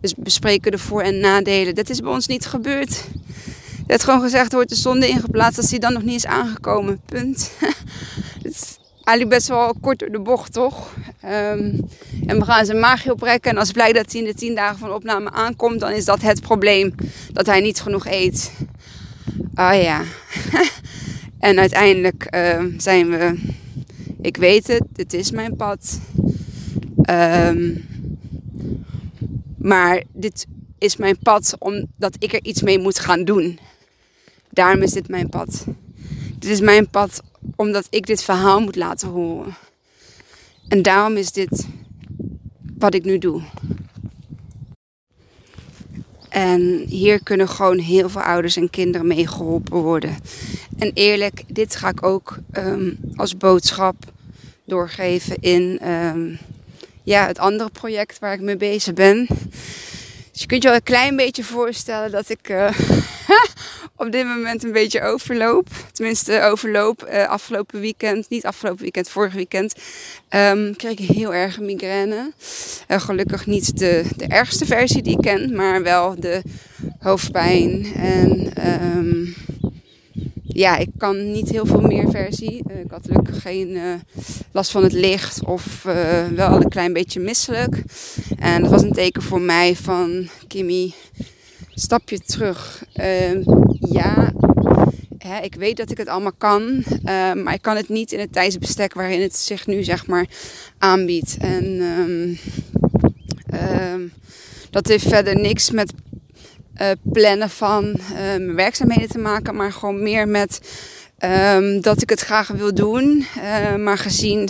dus 0.01 0.15
bespreken 0.15 0.71
de 0.71 0.77
voor- 0.77 1.01
en 1.01 1.19
nadelen. 1.19 1.75
Dat 1.75 1.89
is 1.89 1.99
bij 1.99 2.11
ons 2.11 2.27
niet 2.27 2.45
gebeurd. 2.45 3.03
Werd 3.87 4.03
gewoon 4.03 4.21
gezegd, 4.21 4.53
wordt 4.53 4.69
de 4.69 4.75
zonde 4.75 5.07
ingeplaatst 5.07 5.57
als 5.57 5.69
die 5.69 5.79
dan 5.79 5.93
nog 5.93 6.03
niet 6.03 6.15
is 6.15 6.25
aangekomen. 6.25 7.01
Punt. 7.05 7.51
Het 8.43 8.51
is 8.53 8.77
eigenlijk 9.03 9.29
best 9.29 9.47
wel 9.47 9.75
kort 9.81 9.99
door 9.99 10.11
de 10.11 10.19
bocht, 10.19 10.53
toch? 10.53 10.93
Um, 11.25 11.87
en 12.25 12.39
we 12.39 12.45
gaan 12.45 12.65
zijn 12.65 12.79
maagje 12.79 13.11
oprekken. 13.11 13.51
En 13.51 13.57
als 13.57 13.71
blijkt 13.71 13.95
dat 13.95 14.11
hij 14.11 14.21
in 14.21 14.27
de 14.27 14.33
tien 14.33 14.55
dagen 14.55 14.77
van 14.77 14.93
opname 14.93 15.31
aankomt, 15.31 15.79
dan 15.79 15.91
is 15.91 16.05
dat 16.05 16.21
het 16.21 16.41
probleem. 16.41 16.95
Dat 17.31 17.45
hij 17.45 17.61
niet 17.61 17.81
genoeg 17.81 18.07
eet. 18.07 18.51
Ah 19.53 19.81
ja. 19.81 20.01
en 21.39 21.59
uiteindelijk 21.59 22.27
uh, 22.35 22.63
zijn 22.77 23.09
we... 23.09 23.39
Ik 24.21 24.37
weet 24.37 24.67
het, 24.67 24.83
het 24.95 25.13
is 25.13 25.31
mijn 25.31 25.55
pad. 25.55 25.99
Um, 27.09 27.87
maar 29.61 30.03
dit 30.13 30.45
is 30.77 30.95
mijn 30.95 31.17
pad 31.19 31.55
omdat 31.59 32.15
ik 32.19 32.33
er 32.33 32.43
iets 32.43 32.61
mee 32.61 32.79
moet 32.79 32.99
gaan 32.99 33.23
doen. 33.23 33.59
Daarom 34.49 34.81
is 34.81 34.91
dit 34.91 35.07
mijn 35.07 35.29
pad. 35.29 35.65
Dit 36.37 36.49
is 36.49 36.59
mijn 36.59 36.89
pad 36.89 37.21
omdat 37.55 37.87
ik 37.89 38.05
dit 38.05 38.23
verhaal 38.23 38.59
moet 38.59 38.75
laten 38.75 39.07
horen. 39.07 39.55
En 40.67 40.81
daarom 40.81 41.15
is 41.17 41.31
dit 41.31 41.67
wat 42.77 42.93
ik 42.93 43.03
nu 43.03 43.17
doe. 43.17 43.41
En 46.29 46.83
hier 46.87 47.23
kunnen 47.23 47.49
gewoon 47.49 47.77
heel 47.77 48.09
veel 48.09 48.21
ouders 48.21 48.55
en 48.55 48.69
kinderen 48.69 49.07
mee 49.07 49.27
geholpen 49.27 49.77
worden. 49.77 50.17
En 50.77 50.91
eerlijk, 50.93 51.43
dit 51.47 51.75
ga 51.75 51.89
ik 51.89 52.03
ook 52.03 52.37
um, 52.51 52.99
als 53.15 53.37
boodschap 53.37 53.95
doorgeven 54.65 55.37
in 55.39 55.89
um, 55.89 56.37
ja, 57.09 57.27
het 57.27 57.39
andere 57.39 57.69
project 57.69 58.19
waar 58.19 58.33
ik 58.33 58.41
mee 58.41 58.57
bezig 58.57 58.93
ben. 58.93 59.27
Dus 60.31 60.41
je 60.41 60.45
kunt 60.45 60.63
je 60.63 60.67
wel 60.67 60.77
een 60.77 60.83
klein 60.83 61.15
beetje 61.15 61.43
voorstellen 61.43 62.11
dat 62.11 62.29
ik 62.29 62.49
uh, 62.49 62.69
op 63.95 64.11
dit 64.11 64.25
moment 64.25 64.63
een 64.63 64.71
beetje 64.71 65.01
overloop. 65.01 65.67
Tenminste, 65.91 66.41
overloop. 66.41 67.09
Uh, 67.11 67.27
afgelopen 67.27 67.79
weekend, 67.79 68.29
niet 68.29 68.45
afgelopen 68.45 68.81
weekend, 68.81 69.09
vorig 69.09 69.33
weekend, 69.33 69.75
um, 70.29 70.75
kreeg 70.75 70.91
ik 70.99 71.07
heel 71.07 71.33
erg 71.33 71.59
migraine. 71.59 72.31
Uh, 72.87 72.99
gelukkig 72.99 73.45
niet 73.45 73.77
de, 73.79 74.05
de 74.15 74.27
ergste 74.27 74.65
versie 74.65 75.01
die 75.01 75.17
ik 75.17 75.21
ken, 75.21 75.55
maar 75.55 75.83
wel 75.83 76.19
de 76.19 76.41
hoofdpijn 76.99 77.93
en... 77.95 78.53
Um, 78.97 79.35
ja, 80.53 80.77
ik 80.77 80.89
kan 80.97 81.31
niet 81.31 81.49
heel 81.49 81.65
veel 81.65 81.81
meer 81.81 82.09
versie. 82.09 82.63
Uh, 82.71 82.79
ik 82.79 82.91
had 82.91 83.05
gelukkig 83.05 83.41
geen 83.41 83.69
uh, 83.69 83.93
last 84.51 84.71
van 84.71 84.83
het 84.83 84.93
licht 84.93 85.45
of 85.45 85.85
uh, 85.87 86.27
wel 86.27 86.55
een 86.55 86.69
klein 86.69 86.93
beetje 86.93 87.19
misselijk. 87.19 87.83
En 88.37 88.61
dat 88.61 88.71
was 88.71 88.81
een 88.81 88.91
teken 88.91 89.21
voor 89.21 89.41
mij 89.41 89.75
van 89.75 90.27
Kimmy, 90.47 90.93
stapje 91.73 92.19
terug. 92.19 92.83
Ehm, 92.93 93.41
ja, 93.79 94.33
hè, 95.17 95.41
ik 95.41 95.55
weet 95.55 95.77
dat 95.77 95.91
ik 95.91 95.97
het 95.97 96.07
allemaal 96.07 96.35
kan, 96.37 96.83
maar 97.43 97.53
ik 97.53 97.61
kan 97.61 97.75
het 97.75 97.89
niet 97.89 98.11
in 98.11 98.19
het 98.19 98.33
tijdsbestek 98.33 98.93
waarin 98.93 99.21
het 99.21 99.35
zich 99.35 99.67
nu 99.67 99.83
zeg 99.83 100.07
maar 100.07 100.27
aanbiedt. 100.77 101.37
En 101.37 101.65
um, 101.81 102.37
um, 103.53 104.11
dat 104.69 104.87
heeft 104.87 105.07
verder 105.07 105.39
niks 105.39 105.71
met 105.71 105.93
plannen 107.03 107.49
van 107.49 107.85
uh, 107.85 108.15
mijn 108.17 108.55
werkzaamheden 108.55 109.09
te 109.09 109.17
maken, 109.17 109.55
maar 109.55 109.71
gewoon 109.71 110.03
meer 110.03 110.27
met 110.27 110.59
um, 111.53 111.81
dat 111.81 112.01
ik 112.01 112.09
het 112.09 112.19
graag 112.19 112.47
wil 112.47 112.73
doen. 112.73 113.25
Uh, 113.37 113.75
maar 113.75 113.97
gezien 113.97 114.49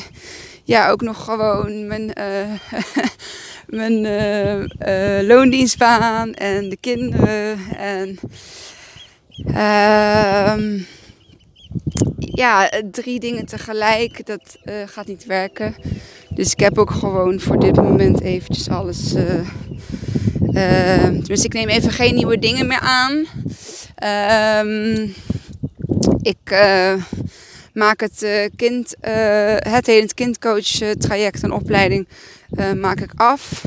ja, 0.64 0.90
ook 0.90 1.02
nog 1.02 1.24
gewoon 1.24 1.88
mijn 1.88 2.14
mijn 3.80 4.02
loondienstbaan 5.28 6.34
en 6.34 6.70
de 6.70 6.78
kinderen. 6.78 7.60
En 7.78 8.20
ehm, 9.46 10.80
ja, 12.18 12.70
drie 12.92 13.20
dingen 13.20 13.46
tegelijk, 13.46 14.26
dat 14.26 14.58
gaat 14.86 15.08
niet 15.08 15.26
werken. 15.26 15.76
Dus 16.30 16.52
ik 16.52 16.60
heb 16.60 16.78
ook 16.78 16.92
gewoon 16.92 17.40
voor 17.40 17.60
dit 17.60 17.76
moment 17.76 18.22
eventjes 18.22 18.70
alles. 18.70 19.16
Tenminste, 20.46 21.46
ik 21.46 21.54
neem 21.54 21.68
even 21.68 21.92
geen 21.92 22.16
nieuwe 22.16 22.40
dingen 22.40 22.68
meer 22.68 22.80
aan. 22.80 23.26
Ehm, 23.96 25.08
ik 26.22 26.52
uh, 26.52 26.94
maak 27.74 28.00
het 28.00 28.50
kind, 28.56 28.96
het 29.60 29.86
helend 29.86 30.14
kindcoach 30.14 30.96
traject 30.98 31.44
en 31.44 31.52
opleiding 31.52 32.08
maak 32.80 33.00
ik 33.00 33.12
af. 33.16 33.64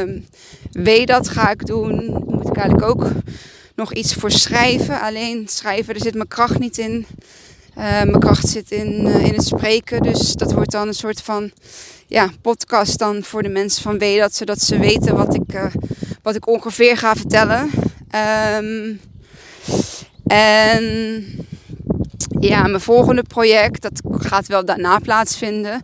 Um, 0.00 0.26
weet 0.72 1.06
dat 1.06 1.28
ga 1.28 1.50
ik 1.50 1.66
doen. 1.66 2.22
Moet 2.26 2.48
ik 2.48 2.56
eigenlijk 2.56 2.88
ook 2.88 3.10
nog 3.74 3.92
iets 3.92 4.14
voor 4.14 4.30
schrijven. 4.30 5.00
Alleen 5.00 5.48
schrijven, 5.48 5.94
er 5.94 6.00
zit 6.00 6.14
mijn 6.14 6.28
kracht 6.28 6.58
niet 6.58 6.78
in. 6.78 7.06
mijn 7.74 8.20
kracht 8.20 8.48
zit 8.48 8.70
in, 8.70 9.06
in 9.06 9.34
het 9.34 9.44
spreken. 9.46 10.02
Dus 10.02 10.32
dat 10.32 10.52
wordt 10.52 10.70
dan 10.70 10.88
een 10.88 10.94
soort 10.94 11.20
van 11.20 11.52
ja, 12.06 12.30
podcast 12.42 12.98
dan 12.98 13.22
voor 13.22 13.42
de 13.42 13.48
mensen 13.48 13.82
van 13.82 13.98
dat 13.98 14.34
zodat 14.34 14.62
ze 14.62 14.78
weten 14.78 15.16
wat 15.16 15.34
ik, 15.34 15.52
wat 16.24 16.34
ik 16.34 16.46
ongeveer 16.46 16.96
ga 16.96 17.14
vertellen. 17.14 17.70
Um, 18.56 19.00
en 20.26 21.24
ja, 22.40 22.62
mijn 22.62 22.80
volgende 22.80 23.22
project, 23.22 23.82
dat 23.82 24.00
gaat 24.10 24.46
wel 24.46 24.64
daarna 24.64 24.98
plaatsvinden. 24.98 25.82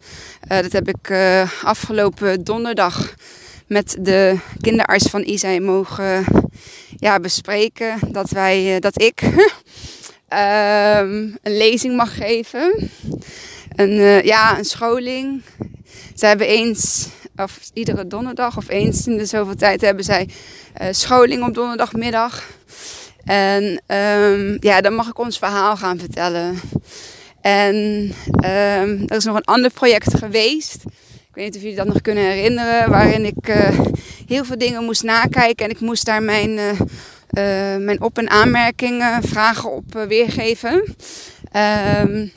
Uh, 0.52 0.60
dat 0.60 0.72
heb 0.72 0.88
ik 0.88 1.08
uh, 1.10 1.50
afgelopen 1.64 2.44
donderdag 2.44 3.14
met 3.66 3.96
de 4.00 4.38
kinderarts 4.60 5.06
van 5.06 5.22
Isai 5.22 5.60
mogen 5.60 6.24
ja, 6.96 7.20
bespreken. 7.20 7.98
Dat, 8.08 8.30
wij, 8.30 8.80
dat 8.80 9.02
ik 9.02 9.22
um, 9.22 9.38
een 11.42 11.56
lezing 11.56 11.96
mag 11.96 12.16
geven. 12.16 12.90
Een, 13.76 14.24
ja, 14.24 14.58
een 14.58 14.64
scholing 14.64 15.42
ze 16.20 16.26
hebben 16.26 16.46
eens, 16.46 17.08
of 17.42 17.70
iedere 17.72 18.06
donderdag 18.06 18.56
of 18.56 18.68
eens 18.68 19.06
in 19.06 19.16
de 19.16 19.26
zoveel 19.26 19.56
tijd 19.56 19.80
hebben 19.80 20.04
zij 20.04 20.28
uh, 20.80 20.88
scholing 20.90 21.44
op 21.44 21.54
donderdagmiddag. 21.54 22.48
En 23.24 23.82
um, 23.96 24.56
ja, 24.60 24.80
dan 24.80 24.94
mag 24.94 25.08
ik 25.08 25.18
ons 25.18 25.38
verhaal 25.38 25.76
gaan 25.76 25.98
vertellen. 25.98 26.60
En 27.40 27.74
um, 28.26 29.04
er 29.06 29.16
is 29.16 29.24
nog 29.24 29.36
een 29.36 29.44
ander 29.44 29.70
project 29.70 30.18
geweest. 30.18 30.84
Ik 31.28 31.36
weet 31.36 31.44
niet 31.44 31.56
of 31.56 31.62
jullie 31.62 31.76
dat 31.76 31.86
nog 31.86 32.00
kunnen 32.00 32.24
herinneren. 32.24 32.90
Waarin 32.90 33.24
ik 33.24 33.48
uh, 33.48 33.80
heel 34.26 34.44
veel 34.44 34.58
dingen 34.58 34.84
moest 34.84 35.02
nakijken. 35.02 35.64
En 35.64 35.70
ik 35.70 35.80
moest 35.80 36.04
daar 36.04 36.22
mijn, 36.22 36.50
uh, 36.50 37.76
mijn 37.76 38.00
op- 38.00 38.18
en 38.18 38.30
aanmerkingen, 38.30 39.22
vragen 39.22 39.70
op 39.70 39.92
weergeven. 40.08 40.94
Um, 42.02 42.32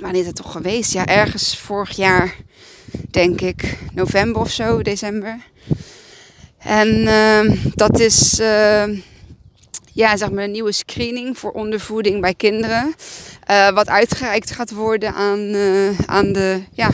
wanneer 0.00 0.20
is 0.20 0.26
het 0.26 0.36
toch 0.36 0.52
geweest? 0.52 0.92
Ja, 0.92 1.06
ergens 1.06 1.58
vorig 1.58 1.96
jaar 1.96 2.34
denk 3.10 3.40
ik, 3.40 3.78
november 3.92 4.40
of 4.40 4.50
zo, 4.50 4.82
december. 4.82 5.38
En 6.66 6.88
uh, 6.88 7.52
dat 7.74 8.00
is 8.00 8.40
uh, 8.40 8.84
ja, 9.92 10.16
zeg 10.16 10.30
maar 10.30 10.44
een 10.44 10.50
nieuwe 10.50 10.72
screening 10.72 11.38
voor 11.38 11.50
ondervoeding 11.50 12.20
bij 12.20 12.34
kinderen. 12.34 12.94
Uh, 13.50 13.70
wat 13.70 13.88
uitgereikt 13.88 14.50
gaat 14.50 14.70
worden 14.70 15.14
aan, 15.14 15.54
eh, 15.54 15.98
aan 16.06 16.32
de 16.32 16.62
ja, 16.72 16.90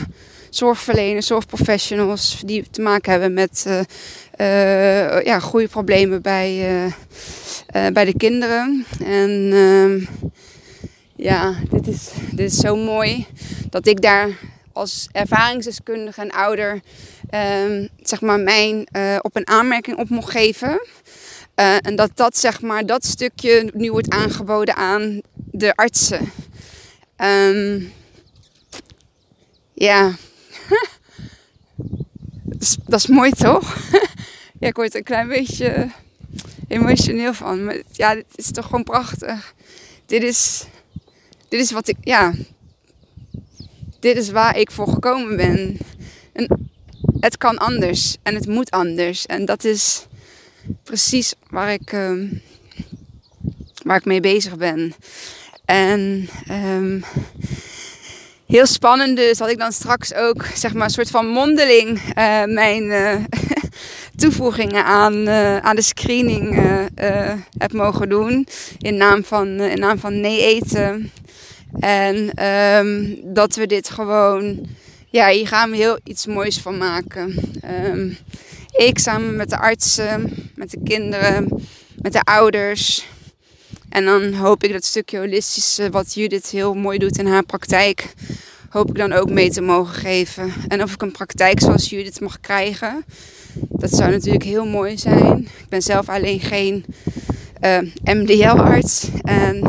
zorgverleners, 0.49 1.27
zorgprofessionals 1.27 2.41
die 2.45 2.69
te 2.69 2.81
maken 2.81 3.11
hebben 3.11 3.33
met 3.33 3.65
ja, 5.23 5.39
groeiproblemen 5.39 6.21
bij, 6.21 6.67
bij 7.93 8.05
de 8.05 8.17
kinderen. 8.17 8.85
En 9.05 9.51
ehm, 9.53 10.05
ja, 11.15 11.55
dit 11.69 11.87
is, 11.87 12.09
dit 12.31 12.51
is 12.51 12.57
zo 12.57 12.75
mooi 12.75 13.25
dat 13.69 13.87
ik 13.87 14.01
daar 14.01 14.29
als 14.73 15.07
ervaringsdeskundige 15.11 16.21
en 16.21 16.31
ouder 16.31 16.81
um, 17.31 17.89
zeg 18.01 18.21
maar 18.21 18.39
mijn 18.39 18.87
uh, 18.91 19.17
op 19.21 19.35
een 19.35 19.47
aanmerking 19.47 19.97
op 19.97 20.09
mocht 20.09 20.31
geven. 20.31 20.81
Uh, 21.55 21.75
en 21.85 21.95
dat 21.95 22.11
dat, 22.13 22.37
zeg 22.37 22.61
maar, 22.61 22.85
dat 22.85 23.05
stukje 23.05 23.71
nu 23.73 23.91
wordt 23.91 24.09
aangeboden 24.09 24.75
aan 24.75 25.21
de 25.35 25.75
artsen. 25.75 26.31
Um, 27.17 27.93
ja, 29.73 30.05
dat, 32.43 32.61
is, 32.61 32.77
dat, 32.85 32.99
is, 32.99 33.07
mooi 33.07 33.31
toch? 33.31 33.77
ja, 34.59 34.67
ik 34.67 34.75
word 34.75 34.91
er 34.91 34.97
een 34.97 35.03
klein 35.03 35.27
beetje 35.27 35.91
emotioneel 36.67 37.33
van. 37.33 37.63
Maar 37.63 37.81
ja, 37.91 38.13
dit 38.13 38.25
is 38.35 38.51
toch 38.51 38.65
gewoon 38.65 38.83
prachtig. 38.83 39.53
Dit 40.05 40.23
is, 40.23 40.65
dit 41.47 41.59
is 41.59 41.71
wat 41.71 41.87
ik, 41.87 41.97
ja, 42.01 42.33
dit 44.03 44.17
is 44.17 44.29
waar 44.29 44.57
ik 44.57 44.71
voor 44.71 44.87
gekomen 44.87 45.35
ben. 45.35 45.77
En 46.33 46.69
het 47.19 47.37
kan 47.37 47.57
anders 47.57 48.17
en 48.23 48.35
het 48.35 48.47
moet 48.47 48.71
anders. 48.71 49.25
En 49.25 49.45
dat 49.45 49.63
is 49.63 50.07
precies 50.83 51.33
waar 51.49 51.73
ik, 51.73 51.91
uh, 51.91 52.31
waar 53.83 53.97
ik 53.97 54.05
mee 54.05 54.19
bezig 54.19 54.57
ben. 54.57 54.93
En 55.65 56.29
um, 56.51 57.03
heel 58.45 58.65
spannend 58.65 59.17
dus 59.17 59.37
dat 59.37 59.49
ik 59.49 59.57
dan 59.57 59.71
straks 59.71 60.13
ook 60.13 60.45
zeg 60.55 60.73
maar 60.73 60.83
een 60.83 60.89
soort 60.89 61.09
van 61.09 61.27
mondeling 61.27 61.99
uh, 61.99 62.43
mijn 62.43 62.83
uh, 62.83 63.15
toevoegingen 64.21 64.85
aan, 64.85 65.27
uh, 65.27 65.57
aan 65.57 65.75
de 65.75 65.81
screening 65.81 66.55
heb 67.57 67.73
mogen 67.73 68.09
doen. 68.09 68.47
In 68.77 68.97
naam 68.97 69.23
van, 69.23 69.47
in 69.47 69.79
naam 69.79 69.99
van 69.99 70.21
nee 70.21 70.41
eten. 70.41 71.11
En 71.79 72.45
um, 72.45 73.19
dat 73.23 73.55
we 73.55 73.67
dit 73.67 73.89
gewoon, 73.89 74.67
ja, 75.09 75.29
hier 75.29 75.47
gaan 75.47 75.69
we 75.69 75.75
heel 75.75 75.99
iets 76.03 76.25
moois 76.25 76.57
van 76.57 76.77
maken. 76.77 77.35
Um, 77.85 78.17
ik 78.71 78.99
samen 78.99 79.35
met 79.35 79.49
de 79.49 79.57
artsen, 79.57 80.33
met 80.55 80.71
de 80.71 80.79
kinderen, 80.83 81.65
met 82.01 82.13
de 82.13 82.21
ouders. 82.21 83.07
En 83.89 84.05
dan 84.05 84.33
hoop 84.33 84.63
ik 84.63 84.71
dat 84.71 84.83
stukje 84.83 85.17
holistische, 85.17 85.89
wat 85.89 86.13
Judith 86.13 86.49
heel 86.49 86.73
mooi 86.73 86.97
doet 86.97 87.17
in 87.17 87.25
haar 87.25 87.43
praktijk, 87.43 88.13
hoop 88.69 88.89
ik 88.89 88.95
dan 88.95 89.13
ook 89.13 89.29
mee 89.29 89.49
te 89.49 89.61
mogen 89.61 89.93
geven. 89.93 90.53
En 90.67 90.83
of 90.83 90.93
ik 90.93 91.01
een 91.01 91.11
praktijk 91.11 91.59
zoals 91.59 91.89
Judith 91.89 92.19
mag 92.19 92.39
krijgen, 92.39 93.05
dat 93.53 93.91
zou 93.91 94.11
natuurlijk 94.11 94.43
heel 94.43 94.65
mooi 94.65 94.97
zijn. 94.97 95.39
Ik 95.39 95.69
ben 95.69 95.81
zelf 95.81 96.09
alleen 96.09 96.39
geen 96.39 96.85
MDL-arts. 98.03 99.07
En 99.21 99.61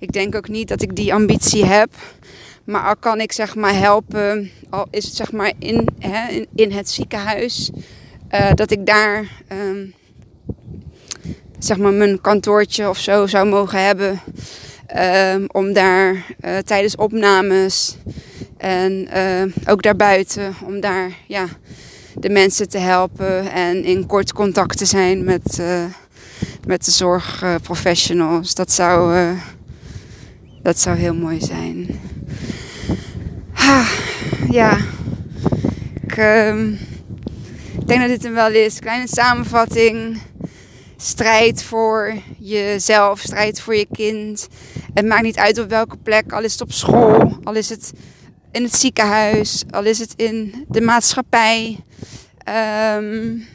ik 0.00 0.12
denk 0.12 0.34
ook 0.34 0.48
niet 0.48 0.68
dat 0.68 0.82
ik 0.82 0.96
die 0.96 1.14
ambitie 1.14 1.64
heb. 1.64 1.90
Maar 2.64 2.82
al 2.82 2.96
kan 2.96 3.20
ik 3.20 3.32
zeg 3.32 3.54
maar 3.54 3.74
helpen, 3.74 4.50
al 4.70 4.86
is 4.90 5.04
het 5.04 5.14
zeg 5.14 5.32
maar 5.32 5.52
in, 5.58 5.88
hè, 5.98 6.44
in, 6.54 6.72
het 6.72 6.90
ziekenhuis, 6.90 7.70
uh, 8.30 8.52
dat 8.54 8.70
ik 8.70 8.86
daar 8.86 9.42
um, 9.52 9.94
zeg 11.58 11.78
maar 11.78 11.92
mijn 11.92 12.20
kantoortje 12.20 12.88
of 12.88 12.98
zo 12.98 13.26
zou 13.26 13.48
mogen 13.48 13.84
hebben. 13.84 14.20
Um, 14.96 15.46
om 15.52 15.72
daar 15.72 16.12
uh, 16.14 16.58
tijdens 16.58 16.96
opnames 16.96 17.96
en 18.56 19.08
uh, 19.16 19.42
ook 19.66 19.82
daarbuiten, 19.82 20.54
om 20.64 20.80
daar 20.80 21.12
ja, 21.26 21.46
de 22.14 22.28
mensen 22.28 22.68
te 22.68 22.78
helpen 22.78 23.52
en 23.52 23.84
in 23.84 24.06
kort 24.06 24.32
contact 24.32 24.78
te 24.78 24.84
zijn 24.84 25.24
met, 25.24 25.62
met 26.66 26.84
de 26.84 26.90
zorgprofessionals. 26.90 28.54
Dat 28.54 28.72
zou 28.72 29.14
dat 30.62 30.78
zou 30.78 30.96
heel 30.96 31.14
mooi 31.14 31.40
zijn. 31.40 32.00
ja, 34.50 34.78
ik 36.02 36.16
um, 36.16 36.78
denk 37.86 38.00
dat 38.00 38.08
dit 38.08 38.22
hem 38.22 38.32
wel 38.32 38.50
is. 38.50 38.78
Kleine 38.78 39.08
samenvatting. 39.08 40.20
Strijd 40.96 41.62
voor 41.62 42.14
jezelf, 42.38 43.20
strijd 43.20 43.60
voor 43.60 43.74
je 43.74 43.86
kind. 43.92 44.48
Het 44.94 45.06
maakt 45.06 45.22
niet 45.22 45.38
uit 45.38 45.58
op 45.58 45.68
welke 45.68 45.96
plek, 45.96 46.32
al 46.32 46.42
is 46.42 46.52
het 46.52 46.60
op 46.60 46.72
school, 46.72 47.38
al 47.44 47.54
is 47.54 47.68
het 47.68 47.92
in 48.52 48.62
het 48.62 48.74
ziekenhuis, 48.74 49.64
al 49.70 49.84
is 49.84 49.98
het 49.98 50.12
in 50.16 50.64
de 50.68 50.80
maatschappij. 50.80 51.78
Um, 52.96 53.46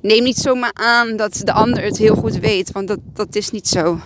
neem 0.00 0.22
niet 0.22 0.38
zomaar 0.38 0.72
aan 0.74 1.16
dat 1.16 1.40
de 1.44 1.52
ander 1.52 1.82
het 1.82 1.98
heel 1.98 2.14
goed 2.14 2.38
weet, 2.38 2.72
want 2.72 2.88
dat, 2.88 2.98
dat 3.14 3.34
is 3.34 3.50
niet 3.50 3.68
zo 3.68 4.00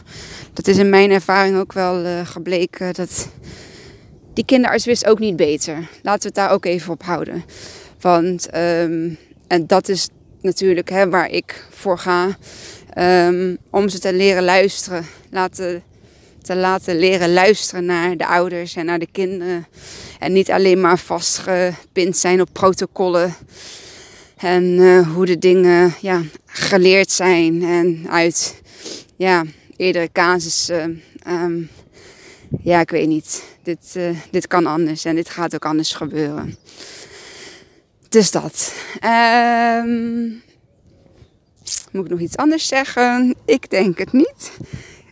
dat 0.53 0.67
is 0.67 0.77
in 0.77 0.89
mijn 0.89 1.11
ervaring 1.11 1.57
ook 1.57 1.73
wel 1.73 2.05
uh, 2.05 2.27
gebleken. 2.27 2.95
Dat 2.95 3.29
die 4.35 4.45
kinderarts 4.45 4.85
wist 4.85 5.07
ook 5.07 5.19
niet 5.19 5.37
beter. 5.37 5.89
Laten 6.03 6.21
we 6.21 6.27
het 6.27 6.35
daar 6.35 6.51
ook 6.51 6.65
even 6.65 6.93
op 6.93 7.03
houden. 7.03 7.45
Want, 8.01 8.57
um, 8.57 9.19
en 9.47 9.67
dat 9.67 9.89
is 9.89 10.09
natuurlijk 10.41 10.91
hè, 10.91 11.09
waar 11.09 11.31
ik 11.31 11.67
voor 11.71 11.99
ga. 11.99 12.37
Um, 12.99 13.59
om 13.71 13.89
ze 13.89 13.99
te 13.99 14.13
leren 14.13 14.45
luisteren. 14.45 15.07
Laten, 15.31 15.83
te 16.43 16.57
laten 16.57 16.99
leren 16.99 17.33
luisteren 17.33 17.85
naar 17.85 18.17
de 18.17 18.27
ouders 18.27 18.77
en 18.77 18.85
naar 18.85 18.99
de 18.99 19.09
kinderen. 19.13 19.67
En 20.19 20.33
niet 20.33 20.51
alleen 20.51 20.81
maar 20.81 20.99
vastgepind 20.99 22.17
zijn 22.17 22.41
op 22.41 22.49
protocollen. 22.53 23.35
En 24.37 24.79
eh, 24.81 25.15
hoe 25.15 25.27
de 25.27 25.39
dingen 25.39 25.95
ja, 26.01 26.23
geleerd 26.47 27.11
zijn. 27.11 27.63
En 27.63 28.07
uit 28.11 28.61
ja, 29.17 29.45
eerdere 29.79 30.12
casussen. 30.12 31.03
Ehm, 31.23 31.62
ja, 32.62 32.81
ik 32.81 32.91
weet 32.91 33.09
niet. 33.09 33.43
Dit, 33.62 33.95
uh, 33.97 34.19
dit 34.31 34.47
kan 34.47 34.67
anders 34.67 35.05
en 35.05 35.14
dit 35.14 35.29
gaat 35.29 35.55
ook 35.55 35.64
anders 35.64 35.93
gebeuren. 35.93 36.57
Dus 38.09 38.31
dat. 38.31 38.75
Um, 39.85 40.43
moet 41.93 42.05
ik 42.05 42.11
nog 42.11 42.21
iets 42.21 42.37
anders 42.37 42.67
zeggen? 42.67 43.35
Ik 43.45 43.71
denk 43.71 43.99
het 43.99 44.12
niet. 44.12 44.53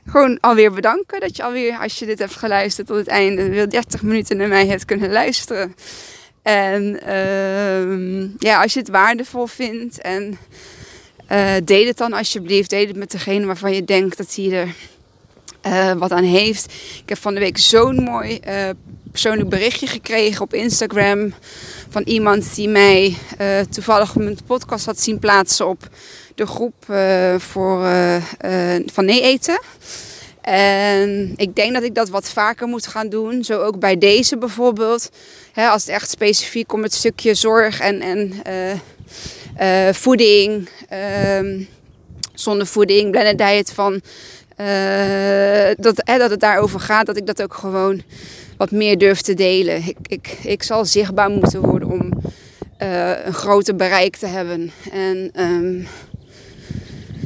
Gewoon 0.06 0.40
alweer 0.40 0.72
bedanken 0.72 1.20
dat 1.20 1.36
je 1.36 1.42
alweer, 1.42 1.78
als 1.78 1.98
je 1.98 2.06
dit 2.06 2.18
hebt 2.18 2.36
geluisterd 2.36 2.86
tot 2.86 2.96
het 2.96 3.08
einde, 3.08 3.48
weer 3.48 3.70
30 3.70 4.02
minuten 4.02 4.36
naar 4.36 4.48
mij 4.48 4.66
hebt 4.66 4.84
kunnen 4.84 5.12
luisteren. 5.12 5.74
En 6.42 6.82
uh, 7.06 8.30
ja, 8.38 8.62
als 8.62 8.72
je 8.72 8.78
het 8.78 8.88
waardevol 8.88 9.46
vindt 9.46 10.00
en 10.00 10.38
uh, 11.32 11.52
deel 11.64 11.86
het 11.86 11.96
dan 11.96 12.12
alsjeblieft. 12.12 12.70
Deel 12.70 12.86
het 12.86 12.96
met 12.96 13.10
degene 13.10 13.46
waarvan 13.46 13.74
je 13.74 13.84
denkt 13.84 14.16
dat 14.16 14.34
hij 14.34 14.52
er 14.52 14.74
uh, 15.66 15.92
wat 15.92 16.12
aan 16.12 16.24
heeft. 16.24 16.72
Ik 17.02 17.08
heb 17.08 17.18
van 17.18 17.34
de 17.34 17.40
week 17.40 17.58
zo'n 17.58 18.02
mooi 18.02 18.40
uh, 18.48 18.68
persoonlijk 19.10 19.48
berichtje 19.48 19.86
gekregen 19.86 20.42
op 20.42 20.54
Instagram 20.54 21.34
van 21.88 22.02
iemand 22.02 22.54
die 22.54 22.68
mij 22.68 23.16
toevallig 23.70 24.16
mijn 24.16 24.38
podcast 24.46 24.86
had 24.86 25.00
zien 25.00 25.18
plaatsen 25.18 25.68
op 25.68 25.88
de 26.34 26.46
groep 26.46 26.74
voor, 27.38 27.90
van 28.86 29.04
nee 29.04 29.22
eten. 29.22 29.60
En 30.40 31.32
ik 31.36 31.56
denk 31.56 31.72
dat 31.72 31.82
ik 31.82 31.94
dat 31.94 32.08
wat 32.08 32.28
vaker 32.28 32.66
moet 32.66 32.86
gaan 32.86 33.08
doen. 33.08 33.44
Zo 33.44 33.62
ook 33.62 33.78
bij 33.78 33.98
deze 33.98 34.38
bijvoorbeeld. 34.38 35.10
Als 35.54 35.82
het 35.86 35.94
echt 35.94 36.10
specifiek 36.10 36.72
om 36.72 36.82
het 36.82 36.94
stukje 36.94 37.34
zorg 37.34 37.80
en, 37.80 38.00
en 38.00 38.32
voeding, 39.92 40.68
ehm, 40.88 41.62
zonder 42.34 42.66
voeding, 42.66 43.10
blended 43.10 43.38
diet 43.38 43.72
van 43.72 44.00
uh, 44.60 45.74
dat, 45.76 46.02
dat 46.04 46.30
het 46.30 46.40
daarover 46.40 46.80
gaat, 46.80 47.06
dat 47.06 47.16
ik 47.16 47.26
dat 47.26 47.42
ook 47.42 47.54
gewoon 47.54 48.02
wat 48.56 48.70
meer 48.70 48.98
durf 48.98 49.20
te 49.20 49.34
delen. 49.34 49.76
Ik, 49.86 49.96
ik, 50.06 50.38
ik 50.42 50.62
zal 50.62 50.84
zichtbaar 50.84 51.30
moeten 51.30 51.60
worden 51.60 51.90
om 51.90 52.12
uh, 52.82 53.24
een 53.24 53.34
groter 53.34 53.76
bereik 53.76 54.16
te 54.16 54.26
hebben. 54.26 54.70
En 54.92 55.30
um, 55.40 55.86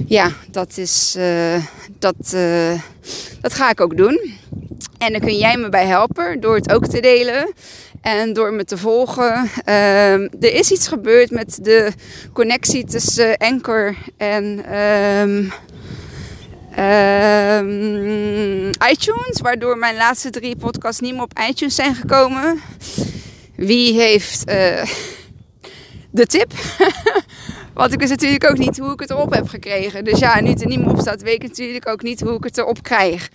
ja, 0.07 0.33
dat 0.51 0.77
is. 0.77 1.17
Dat, 1.99 2.37
dat 3.41 3.55
ga 3.55 3.71
ik 3.71 3.81
ook 3.81 3.97
doen. 3.97 4.39
En 4.99 5.13
dan 5.13 5.21
kun 5.21 5.39
jij 5.39 5.57
me 5.57 5.69
bij 5.69 5.87
helpen 5.87 6.41
door 6.41 6.55
het 6.55 6.73
ook 6.73 6.87
te 6.87 7.01
delen. 7.01 7.53
En 8.01 8.33
door 8.33 8.53
me 8.53 8.65
te 8.65 8.79
volgen. 8.79 9.51
Uh, 9.67 10.13
er 10.15 10.55
is 10.55 10.71
iets 10.71 10.89
gebeurd 10.89 11.31
met 11.31 11.59
de 11.63 11.93
connectie 12.33 12.85
tussen 12.85 13.37
Anchor 13.37 13.97
en 14.17 14.75
um, 14.79 15.53
Um, 16.79 18.71
iTunes, 18.91 19.41
waardoor 19.43 19.79
mijn 19.79 19.97
laatste 19.97 20.31
drie 20.31 20.57
podcasts 20.57 21.01
niet 21.01 21.13
meer 21.13 21.23
op 21.23 21.39
iTunes 21.49 21.75
zijn 21.75 21.95
gekomen. 21.95 22.61
Wie 23.57 24.01
heeft 24.01 24.49
uh, 24.49 24.85
de 26.11 26.27
tip? 26.27 26.53
Want 27.75 27.93
ik 27.93 27.99
wist 27.99 28.11
natuurlijk 28.11 28.51
ook 28.51 28.59
niet 28.59 28.79
hoe 28.79 28.93
ik 28.93 29.01
het 29.01 29.11
erop 29.11 29.35
heb 29.35 29.49
gekregen. 29.49 30.05
Dus 30.05 30.19
ja, 30.19 30.41
nu 30.41 30.49
het 30.51 30.61
er 30.61 30.67
niet 30.67 30.81
meer 30.81 30.91
op 30.91 31.01
staat, 31.01 31.23
weet 31.23 31.43
ik 31.43 31.49
natuurlijk 31.49 31.89
ook 31.89 32.03
niet 32.03 32.21
hoe 32.21 32.37
ik 32.37 32.45
het 32.45 32.59
erop 32.59 32.83
krijg. 32.83 33.29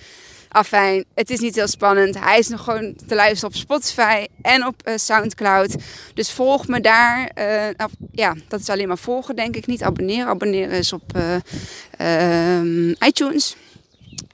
Afijn, 0.56 1.06
het 1.13 1.30
is 1.30 1.39
niet 1.39 1.56
heel 1.56 1.68
spannend. 1.68 2.20
Hij 2.20 2.39
is 2.39 2.48
nog 2.48 2.63
gewoon 2.63 2.96
te 3.08 3.15
luisteren 3.15 3.50
op 3.50 3.56
Spotify 3.56 4.26
en 4.41 4.65
op 4.65 4.76
uh, 4.86 4.94
Soundcloud. 4.98 5.76
Dus 6.13 6.32
volg 6.32 6.68
me 6.68 6.82
daar. 6.82 7.32
Uh, 7.39 7.86
ja, 8.12 8.36
dat 8.48 8.60
is 8.60 8.70
alleen 8.70 8.88
maar 8.88 8.98
volgen, 8.98 9.36
denk 9.36 9.56
ik. 9.56 9.65
Niet 9.65 9.84
abonneren. 9.84 10.28
Abonneren 10.28 10.78
is 10.78 10.94
op 10.94 11.04
uh, 11.15 12.60
um, 12.60 12.96
iTunes. 13.00 13.56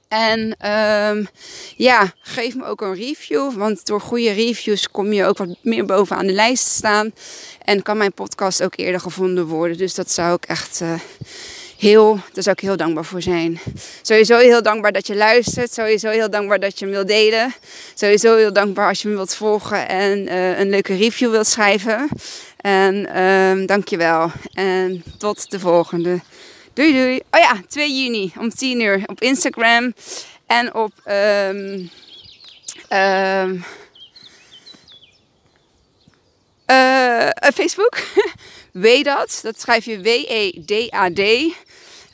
En 0.08 0.40
um, 0.72 1.28
ja, 1.76 2.14
geef 2.22 2.56
me 2.56 2.66
ook 2.66 2.82
een 2.82 2.96
review. 2.96 3.54
Want 3.54 3.86
door 3.86 4.02
goede 4.02 4.32
reviews 4.32 4.90
kom 4.92 5.14
je 5.14 5.26
ook 5.26 5.38
wat 5.38 5.56
meer 5.62 5.86
bovenaan 5.86 6.28
de 6.28 6.34
lijst 6.34 6.64
te 6.64 6.72
staan. 6.72 7.14
En 7.66 7.82
kan 7.82 7.98
mijn 7.98 8.14
podcast 8.14 8.64
ook 8.64 8.74
eerder 8.76 9.02
gevonden 9.02 9.46
worden. 9.46 9.78
Dus 9.78 9.94
dat 9.96 10.12
zou 10.12 10.36
ik 10.36 10.46
echt 10.46 10.82
heel, 11.82 12.20
zou 12.34 12.56
ik 12.56 12.60
heel 12.60 12.78
dankbaar 12.78 13.06
voor 13.06 13.22
zijn. 13.22 13.60
Sowieso 14.02 14.38
heel 14.38 14.62
dankbaar 14.62 14.92
dat 14.92 15.08
je 15.08 15.16
luistert. 15.16 15.74
Sowieso 15.74 16.10
heel 16.10 16.30
dankbaar 16.30 16.60
dat 16.60 16.80
je 16.80 16.86
hem 16.86 16.94
wilt 16.94 17.08
delen. 17.08 17.54
Sowieso 17.94 18.36
heel 18.36 18.54
dankbaar 18.54 18.88
als 18.88 19.02
je 19.02 19.08
me 19.08 19.16
wilt 19.16 19.36
volgen 19.36 19.88
en 19.88 20.20
uh, 20.28 20.60
een 20.60 20.70
leuke 20.70 20.96
review 20.96 21.32
wilt 21.32 21.48
schrijven. 21.48 22.10
En 22.58 23.22
um, 23.22 23.66
dankjewel. 23.66 24.32
En 24.54 25.04
tot 25.18 25.52
de 25.52 25.60
volgende. 25.60 26.20
Doei 26.74 26.94
doei. 26.94 27.20
Oh 27.32 27.40
ja, 27.40 27.62
2 27.68 28.04
juni 28.04 28.34
om 28.40 28.50
10 28.50 28.82
uur 28.82 29.02
op 29.06 29.22
Instagram 29.22 29.94
en 30.46 30.74
op 30.74 30.92
um, 31.06 31.90
um, 32.90 33.64
uh, 36.68 37.30
Facebook. 37.54 37.98
Weet 38.72 39.06
dat. 39.06 39.44
Schrijf 39.58 39.86
je 39.86 40.02
W-E-D-A-D. 40.02 41.20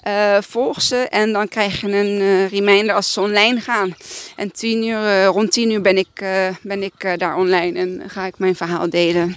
Uh, 0.08 0.38
volg 0.41 0.82
ze 0.82 0.96
en 0.96 1.34
dan 1.34 1.48
krijg 1.48 1.82
je 1.82 1.88
een 1.88 2.22
uh, 2.22 2.50
reminder 2.50 2.96
als 2.96 3.13
ze 3.13 3.22
online 3.22 3.60
gaan. 3.60 3.96
En 4.36 4.52
10 4.52 4.84
uur, 4.84 5.02
uh, 5.02 5.26
rond 5.26 5.52
10 5.52 5.72
uur 5.72 5.82
ben 5.82 5.98
ik, 5.98 6.26
ben 6.62 6.84
ik 6.84 7.20
daar 7.20 7.38
online 7.38 7.80
en 7.80 8.04
ga 8.10 8.26
ik 8.26 8.39
mijn 8.39 8.56
verhaal 8.56 8.89
delen. 8.89 9.36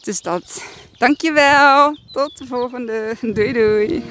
Dus 0.00 0.22
dat. 0.22 0.62
Dankjewel. 0.98 1.96
Tot 2.12 2.38
de 2.38 2.46
volgende. 2.46 3.14
Doei 3.20 3.52
doei. 3.52 4.02